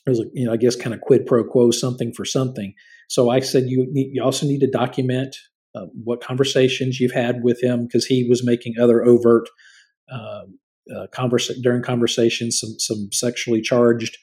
[0.05, 2.73] it was, you know, I guess kind of quid pro quo, something for something.
[3.09, 5.35] So I said you need, you also need to document
[5.75, 9.49] uh, what conversations you've had with him because he was making other overt
[10.11, 10.43] uh,
[10.93, 14.17] uh, conversa- during conversations some some sexually charged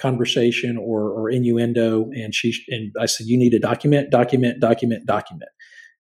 [0.00, 5.06] conversation or, or innuendo and she and I said you need to document document document
[5.06, 5.50] document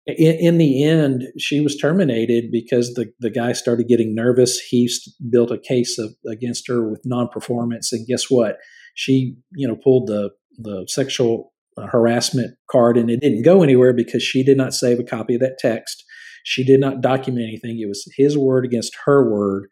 [0.06, 4.58] in, in, the end, she was terminated because the, the guy started getting nervous.
[4.60, 4.90] He
[5.30, 8.58] built a case of, against her with non-performance, and guess what?
[8.94, 13.92] She, you know, pulled the the sexual uh, harassment card, and it didn't go anywhere
[13.92, 16.04] because she did not save a copy of that text.
[16.44, 17.80] She did not document anything.
[17.80, 19.66] It was his word against her word,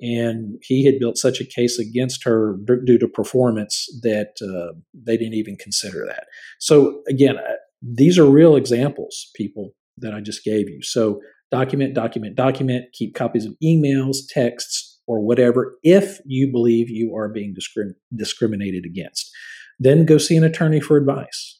[0.00, 5.16] and he had built such a case against her due to performance that uh, they
[5.16, 6.24] didn't even consider that.
[6.58, 7.36] So again,
[7.82, 10.82] these are real examples, people, that I just gave you.
[10.82, 17.14] So document, document, document, keep copies of emails, texts, or whatever if you believe you
[17.16, 19.30] are being discrim- discriminated against.
[19.78, 21.58] Then go see an attorney for advice.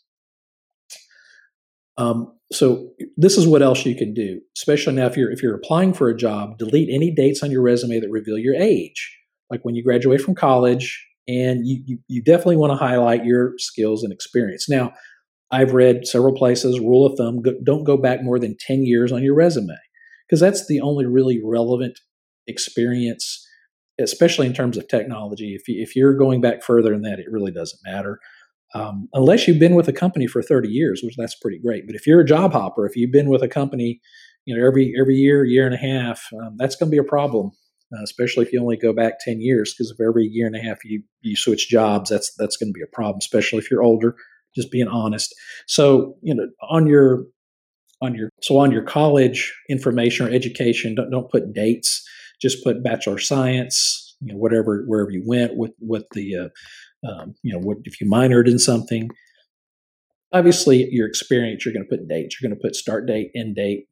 [1.98, 5.54] Um, so this is what else you can do, especially now if you're if you're
[5.54, 9.16] applying for a job, delete any dates on your resume that reveal your age,
[9.50, 13.52] like when you graduate from college, and you you, you definitely want to highlight your
[13.58, 14.68] skills and experience.
[14.68, 14.92] Now,
[15.50, 19.12] I've read several places, rule of thumb, go, don't go back more than 10 years
[19.12, 19.76] on your resume
[20.26, 21.98] because that's the only really relevant
[22.46, 23.46] experience,
[23.98, 25.54] especially in terms of technology.
[25.54, 28.20] If, you, if you're going back further than that, it really doesn't matter.
[28.74, 31.86] Um, unless you've been with a company for 30 years, which that's pretty great.
[31.86, 34.00] But if you're a job hopper, if you've been with a company,
[34.46, 37.04] you know, every every year, year and a half, um, that's going to be a
[37.04, 37.50] problem,
[37.92, 39.74] uh, especially if you only go back 10 years.
[39.74, 42.72] Because if every year and a half you you switch jobs, that's that's going to
[42.72, 44.16] be a problem, especially if you're older
[44.54, 45.34] just being honest.
[45.66, 47.24] So, you know, on your
[48.00, 52.06] on your so on your college information or education, don't don't put dates.
[52.42, 57.34] Just put bachelor science, you know, whatever wherever you went with with the uh, um,
[57.42, 59.08] you know what if you minored in something.
[60.32, 62.36] Obviously, your experience, you're going to put dates.
[62.40, 63.86] You're going to put start date, end date.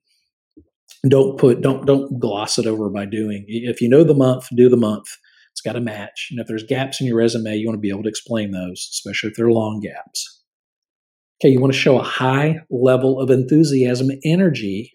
[1.09, 3.45] Don't put don't don't gloss it over by doing.
[3.47, 5.07] If you know the month, do the month.
[5.53, 6.29] It's got to match.
[6.31, 8.89] And if there's gaps in your resume, you want to be able to explain those,
[8.93, 10.43] especially if they're long gaps.
[11.41, 14.93] Okay, you want to show a high level of enthusiasm energy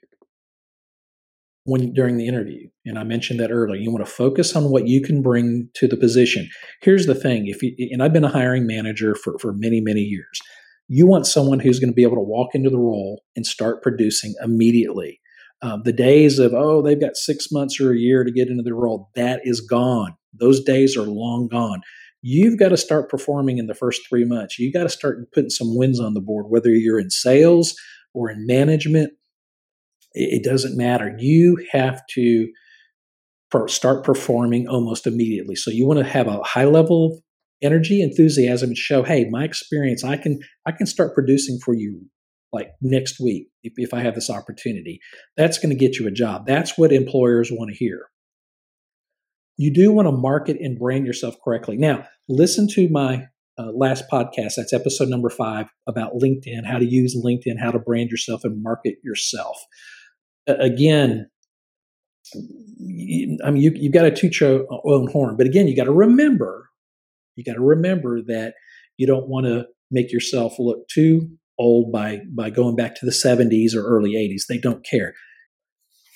[1.66, 2.68] when during the interview.
[2.86, 3.80] And I mentioned that earlier.
[3.80, 6.50] You want to focus on what you can bring to the position.
[6.82, 10.02] Here's the thing, if you and I've been a hiring manager for, for many, many
[10.02, 10.40] years.
[10.88, 13.82] You want someone who's going to be able to walk into the role and start
[13.82, 15.20] producing immediately.
[15.64, 18.62] Um, the days of, oh, they've got six months or a year to get into
[18.62, 20.16] the role, that is gone.
[20.34, 21.82] Those days are long gone
[22.28, 24.58] you've got to start performing in the first three months.
[24.58, 27.76] You got to start putting some wins on the board, whether you're in sales
[28.16, 29.14] or in management.
[30.16, 31.16] It, doesn't matter.
[31.18, 32.48] You have to
[33.68, 35.56] start performing almost immediately.
[35.56, 37.22] So you want to have a high level of
[37.62, 42.02] energy, enthusiasm, and show, hey, my experience, I can I can start producing for you
[42.52, 45.00] like next week if, if I have this opportunity.
[45.38, 46.46] That's going to get you a job.
[46.46, 48.08] That's what employers want to hear
[49.58, 51.78] you do want to market and brand yourself correctly.
[51.78, 54.54] Now, listen to my uh, last podcast.
[54.58, 58.62] That's episode number five about LinkedIn, how to use LinkedIn, how to brand yourself and
[58.62, 59.58] market yourself.
[60.48, 61.30] Again,
[63.44, 65.92] I mean, you, you've got to toot your own horn, but again, you got to
[65.92, 66.70] remember,
[67.36, 68.54] you got to remember that
[68.98, 73.12] you don't want to make yourself look too old by by going back to the
[73.12, 74.44] 70s or early 80s.
[74.48, 75.14] They don't care.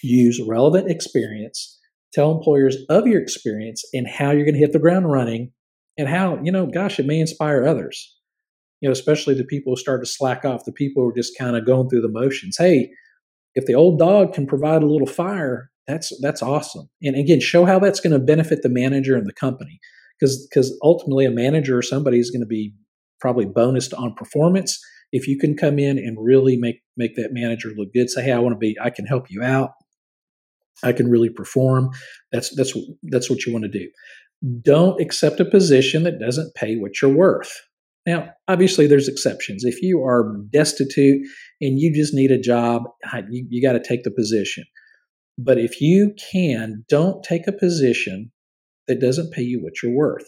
[0.02, 1.80] Use relevant experience
[2.14, 5.52] tell employers of your experience and how you're going to hit the ground running
[5.98, 8.16] and how, you know, gosh, it may inspire others.
[8.82, 11.38] You know, especially the people who start to slack off, the people who are just
[11.38, 12.56] kind of going through the motions.
[12.58, 12.92] Hey,
[13.56, 16.90] if the old dog can provide a little fire, that's that's awesome.
[17.02, 19.80] And again, show how that's going to benefit the manager and the company.
[20.20, 22.74] Because because ultimately a manager or somebody is going to be
[23.20, 24.80] probably bonused on performance.
[25.12, 28.32] If you can come in and really make make that manager look good, say, "Hey,
[28.32, 28.78] I want to be.
[28.82, 29.72] I can help you out.
[30.84, 31.90] I can really perform."
[32.32, 33.90] That's that's that's what you want to do.
[34.62, 37.52] Don't accept a position that doesn't pay what you're worth.
[38.06, 39.64] Now, obviously, there's exceptions.
[39.64, 41.22] If you are destitute
[41.62, 42.84] and you just need a job,
[43.30, 44.64] you, you got to take the position.
[45.38, 48.32] But if you can, don't take a position
[48.88, 50.26] that doesn't pay you what you're worth.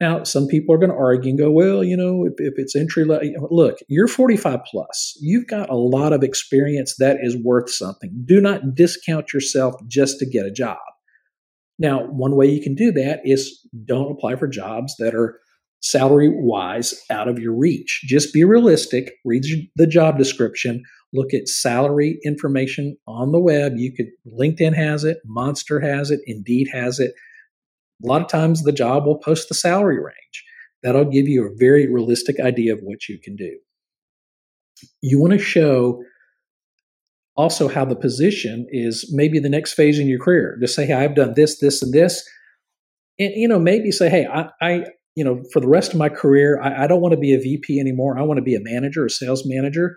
[0.00, 2.76] Now, some people are going to argue and go, well, you know, if, if it's
[2.76, 5.18] entry level, look, you're 45 plus.
[5.20, 8.10] You've got a lot of experience that is worth something.
[8.24, 10.78] Do not discount yourself just to get a job.
[11.80, 15.40] Now, one way you can do that is don't apply for jobs that are
[15.80, 18.02] salary wise out of your reach.
[18.06, 19.44] Just be realistic, read
[19.76, 23.72] the job description, look at salary information on the web.
[23.76, 27.12] You could LinkedIn has it, Monster has it, Indeed has it.
[28.04, 30.44] A lot of times the job will post the salary range.
[30.82, 33.58] That'll give you a very realistic idea of what you can do.
[35.02, 36.02] You want to show
[37.36, 40.56] also how the position is maybe the next phase in your career.
[40.60, 42.28] Just say, hey, I've done this, this, and this.
[43.18, 44.84] And, you know, maybe say, hey, I, I
[45.18, 47.40] you know, for the rest of my career, I, I don't want to be a
[47.40, 48.16] VP anymore.
[48.16, 49.96] I want to be a manager, a sales manager.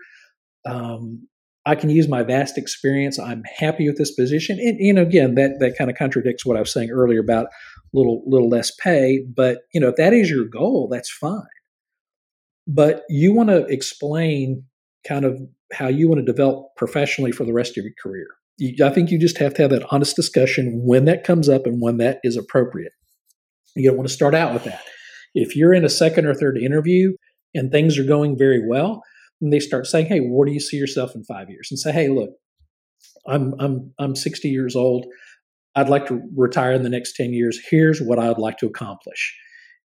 [0.68, 1.28] Um,
[1.64, 3.20] I can use my vast experience.
[3.20, 4.58] I'm happy with this position.
[4.58, 7.46] And, you know, again, that, that kind of contradicts what I was saying earlier about
[7.92, 9.20] little, little less pay.
[9.36, 11.40] But, you know, if that is your goal, that's fine.
[12.66, 14.64] But you want to explain
[15.06, 15.40] kind of
[15.72, 18.26] how you want to develop professionally for the rest of your career.
[18.56, 21.64] You, I think you just have to have that honest discussion when that comes up
[21.64, 22.92] and when that is appropriate.
[23.76, 24.82] You don't want to start out with that.
[25.34, 27.12] If you're in a second or third interview
[27.54, 29.02] and things are going very well,
[29.40, 31.92] and they start saying, "Hey, where do you see yourself in five years?" and say,
[31.92, 32.30] "Hey, look,
[33.26, 35.06] I'm I'm I'm 60 years old.
[35.74, 37.58] I'd like to retire in the next 10 years.
[37.70, 39.36] Here's what I'd like to accomplish."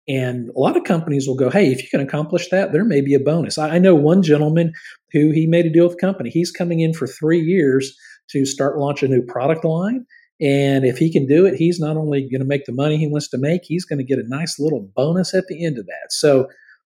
[0.09, 3.01] And a lot of companies will go, hey, if you can accomplish that, there may
[3.01, 3.59] be a bonus.
[3.59, 4.73] I, know one gentleman
[5.13, 6.31] who he made a deal with the company.
[6.31, 7.97] He's coming in for three years
[8.31, 10.07] to start launch a new product line.
[10.41, 13.09] And if he can do it, he's not only going to make the money he
[13.09, 15.87] wants to make, he's going to get a nice little bonus at the end of
[15.87, 16.13] that.
[16.13, 16.49] So,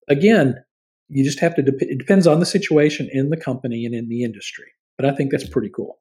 [0.08, 0.56] again,
[1.10, 4.08] you just have to, dep- it depends on the situation in the company and in
[4.08, 4.68] the industry.
[4.98, 6.00] But I think that's pretty cool.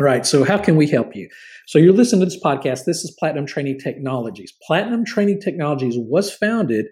[0.00, 0.24] All right.
[0.24, 1.28] So, how can we help you?
[1.66, 2.86] So, you're listening to this podcast.
[2.86, 4.54] This is Platinum Training Technologies.
[4.66, 6.86] Platinum Training Technologies was founded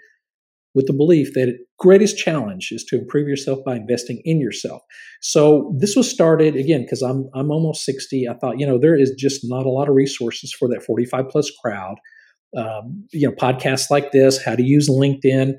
[0.75, 4.83] with the belief that greatest challenge is to improve yourself by investing in yourself.
[5.21, 8.29] So this was started again because I'm I'm almost 60.
[8.29, 11.29] I thought, you know, there is just not a lot of resources for that 45
[11.29, 11.97] plus crowd.
[12.57, 15.55] Um, you know, podcasts like this, how to use LinkedIn,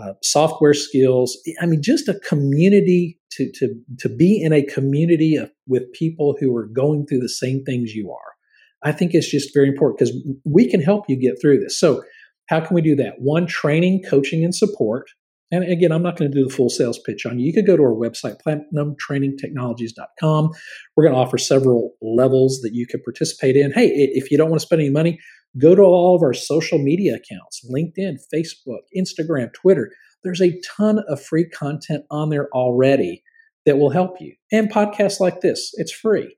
[0.00, 1.36] uh, software skills.
[1.60, 6.36] I mean, just a community to to to be in a community of, with people
[6.40, 8.36] who are going through the same things you are.
[8.82, 10.14] I think it's just very important because
[10.44, 11.78] we can help you get through this.
[11.78, 12.02] So,
[12.48, 13.14] how can we do that?
[13.18, 15.08] One, training, coaching, and support.
[15.52, 17.46] And again, I'm not going to do the full sales pitch on you.
[17.46, 20.50] You could go to our website, platinumtrainingtechnologies.com.
[20.96, 23.72] We're going to offer several levels that you can participate in.
[23.72, 25.20] Hey, if you don't want to spend any money,
[25.58, 29.92] go to all of our social media accounts LinkedIn, Facebook, Instagram, Twitter.
[30.24, 33.22] There's a ton of free content on there already
[33.66, 34.34] that will help you.
[34.50, 36.36] And podcasts like this, it's free.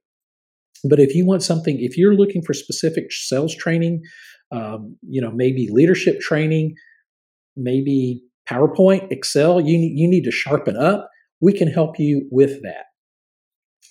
[0.85, 4.03] But if you want something, if you're looking for specific sales training,
[4.51, 6.75] um, you know, maybe leadership training,
[7.57, 11.11] maybe PowerPoint, Excel, you, you need to sharpen up.
[11.41, 12.87] We can help you with that,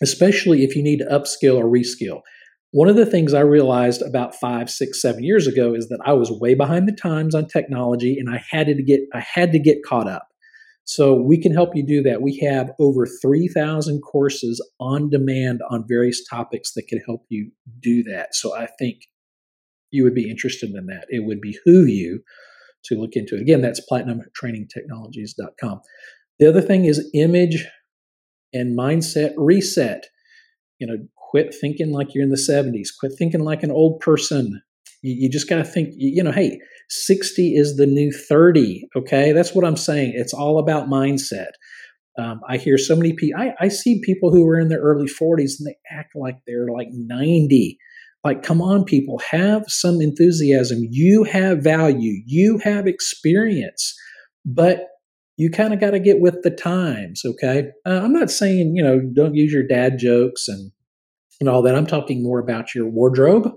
[0.02, 2.22] especially if you need to upskill or reskill.
[2.72, 6.14] One of the things I realized about five, six, seven years ago is that I
[6.14, 9.60] was way behind the times on technology, and I had to get I had to
[9.60, 10.28] get caught up.
[10.84, 12.22] So we can help you do that.
[12.22, 17.52] We have over 3,000 courses on demand on various topics that can help you
[17.82, 18.34] do that.
[18.34, 19.02] So I think
[19.92, 21.06] you would be interested in that.
[21.10, 22.22] It would behoove you
[22.86, 23.42] to look into it.
[23.42, 25.82] Again, that's platinumtrainingtechnologies.com.
[26.40, 27.66] The other thing is image
[28.54, 30.08] and mindset reset.
[30.80, 34.62] You know, quit thinking like you're in the 70s, quit thinking like an old person.
[35.02, 36.60] You, you just got to think, you know, hey,
[36.90, 38.88] 60 is the new 30.
[38.96, 39.32] Okay.
[39.32, 40.14] That's what I'm saying.
[40.16, 41.52] It's all about mindset.
[42.20, 45.08] Um, I hear so many people, I, I see people who are in their early
[45.08, 47.78] 40s and they act like they're like 90
[48.24, 50.80] like, come on, people, have some enthusiasm.
[50.90, 53.96] You have value, you have experience,
[54.46, 54.88] but
[55.38, 57.70] you kind of got to get with the times, okay?
[57.86, 60.72] Uh, I'm not saying, you know, don't use your dad jokes and,
[61.40, 61.76] and all that.
[61.76, 63.52] I'm talking more about your wardrobe,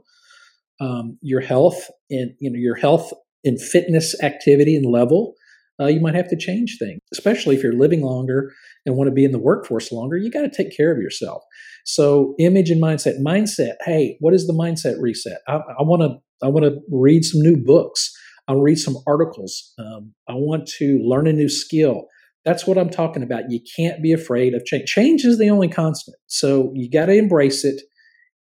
[0.80, 3.12] um, your health, and, you know, your health
[3.44, 5.34] and fitness activity and level
[5.80, 8.52] uh, you might have to change things, especially if you're living longer
[8.84, 10.16] and want to be in the workforce longer.
[10.16, 11.42] You got to take care of yourself.
[11.84, 13.20] So, image and mindset.
[13.20, 13.74] Mindset.
[13.84, 15.38] Hey, what is the mindset reset?
[15.48, 16.16] I want to.
[16.42, 18.10] I want to read some new books.
[18.48, 19.72] I'll read some articles.
[19.78, 22.06] Um, I want to learn a new skill.
[22.44, 23.50] That's what I'm talking about.
[23.50, 24.88] You can't be afraid of change.
[24.88, 26.16] Change is the only constant.
[26.26, 27.82] So you got to embrace it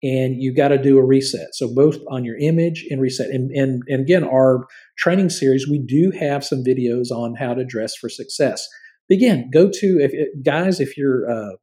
[0.03, 1.49] and you got to do a reset.
[1.53, 3.28] So both on your image and reset.
[3.30, 4.66] And, and, and again, our
[4.97, 8.66] training series, we do have some videos on how to dress for success.
[9.11, 10.12] Again, go to if
[10.45, 11.57] guys, if you're uh,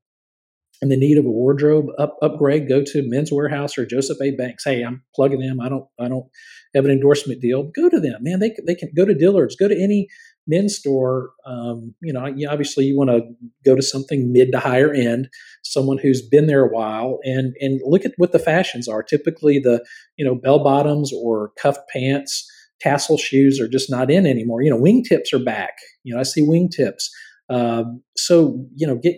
[0.82, 4.32] in the need of a wardrobe up, upgrade, go to Men's Wearhouse or Joseph A.
[4.32, 4.64] Banks.
[4.66, 5.60] Hey, I'm plugging them.
[5.62, 6.26] I don't I don't
[6.74, 7.64] have an endorsement deal.
[7.64, 8.40] Go to them, man.
[8.40, 9.56] They they can go to Dillard's.
[9.56, 10.08] Go to any
[10.48, 11.32] men's store.
[11.46, 13.22] Um, you know, obviously you want to
[13.64, 15.30] go to something mid to higher end,
[15.64, 19.04] someone who's been there a while, and and look at what the fashions are.
[19.04, 19.86] Typically, the
[20.18, 22.48] you know bell bottoms or cuff pants,
[22.82, 24.62] tassel shoes are just not in anymore.
[24.62, 25.78] You know, wingtips are back.
[26.04, 27.06] You know, I see wingtips.
[27.50, 29.16] Um, so you know, get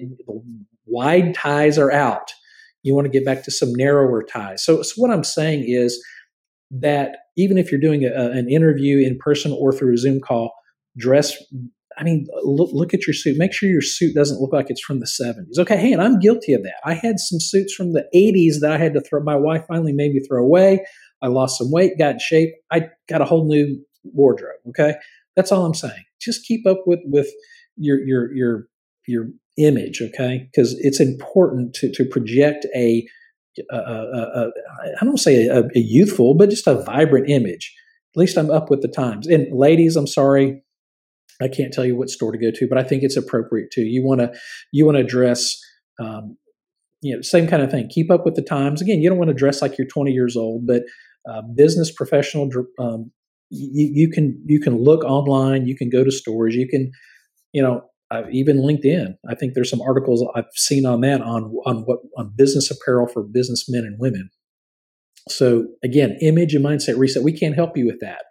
[0.88, 2.32] wide ties are out.
[2.84, 4.64] You want to get back to some narrower ties.
[4.64, 6.04] So, so what I'm saying is
[6.72, 10.54] that even if you're doing a, an interview in person or through a Zoom call,
[10.98, 11.36] dress.
[11.98, 13.38] I mean, look, look at your suit.
[13.38, 15.60] Make sure your suit doesn't look like it's from the 70s.
[15.60, 16.76] Okay, hey, and I'm guilty of that.
[16.86, 19.24] I had some suits from the 80s that I had to throw.
[19.24, 20.86] My wife finally made me throw away.
[21.22, 22.50] I lost some weight, got in shape.
[22.72, 24.58] I got a whole new wardrobe.
[24.70, 24.96] Okay,
[25.36, 26.04] that's all I'm saying.
[26.22, 27.30] Just keep up with with
[27.78, 28.68] your your your
[29.08, 29.26] your
[29.58, 30.48] image, okay?
[30.52, 33.06] Because it's important to, to project a,
[33.72, 34.52] a, a, a
[35.02, 37.74] I don't say a, a youthful, but just a vibrant image.
[38.16, 39.28] At least I'm up with the times.
[39.28, 40.64] And ladies, I'm sorry,
[41.42, 43.84] I can't tell you what store to go to, but I think it's appropriate too.
[43.84, 44.32] You want to
[44.72, 45.60] you want to dress,
[46.00, 46.38] um,
[47.02, 47.90] you know, same kind of thing.
[47.90, 48.82] Keep up with the times.
[48.82, 50.84] Again, you don't want to dress like you're 20 years old, but
[51.30, 52.50] uh, business professional.
[52.80, 53.12] Um,
[53.50, 55.68] you, you can you can look online.
[55.68, 56.56] You can go to stores.
[56.56, 56.92] You can,
[57.54, 57.82] you know,
[58.12, 59.16] uh, even LinkedIn.
[59.30, 63.08] I think there's some articles I've seen on that on on what on business apparel
[63.08, 64.30] for businessmen and women.
[65.30, 67.24] So again, image and mindset reset.
[67.24, 68.24] We can't help you with that.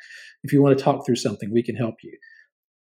[0.43, 2.17] If you want to talk through something, we can help you.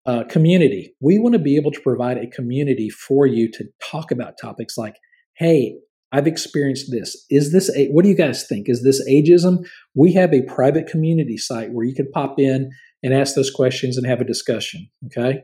[0.06, 0.94] Uh, community.
[1.02, 4.78] We want to be able to provide a community for you to talk about topics
[4.78, 4.96] like,
[5.36, 5.80] "Hey,
[6.14, 7.26] I've experienced this.
[7.30, 8.70] Is this a, what do you guys think?
[8.70, 9.68] Is this ageism?
[9.94, 12.70] We have a private community site where you can pop in
[13.04, 14.90] and ask those questions and have a discussion.
[15.08, 15.44] Okay.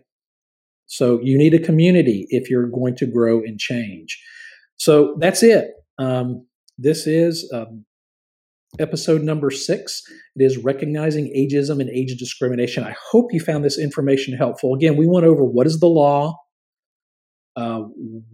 [0.93, 4.21] So you need a community if you're going to grow and change.
[4.77, 5.71] So that's it.
[5.97, 6.45] Um,
[6.77, 7.85] this is um,
[8.79, 10.03] episode number six.
[10.35, 12.83] It is recognizing ageism and age discrimination.
[12.83, 14.75] I hope you found this information helpful.
[14.75, 16.35] Again, we went over what is the law,
[17.55, 17.81] uh,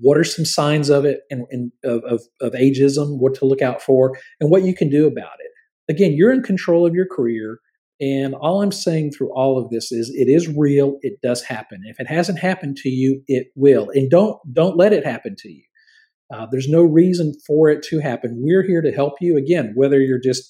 [0.02, 3.62] what are some signs of it and, and of, of, of ageism, what to look
[3.62, 5.52] out for, and what you can do about it.
[5.90, 7.60] Again, you're in control of your career.
[8.02, 10.98] And all I'm saying through all of this is it is real.
[11.02, 11.82] It does happen.
[11.84, 13.90] If it hasn't happened to you, it will.
[13.94, 15.64] And don't don't let it happen to you.
[16.34, 18.36] Uh, there's no reason for it to happen.
[18.38, 19.36] We're here to help you.
[19.36, 20.50] Again, whether you're just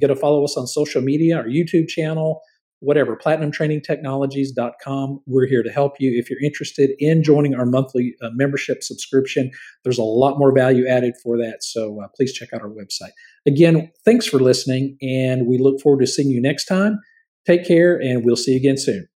[0.00, 2.42] going to follow us on social media, our YouTube channel,
[2.84, 5.20] whatever, platinumtrainingtechnologies.com.
[5.26, 6.18] We're here to help you.
[6.18, 9.50] If you're interested in joining our monthly uh, membership subscription,
[9.82, 11.62] there's a lot more value added for that.
[11.62, 13.12] So uh, please check out our website.
[13.46, 17.00] Again, thanks for listening, and we look forward to seeing you next time.
[17.46, 19.08] Take care, and we'll see you again soon.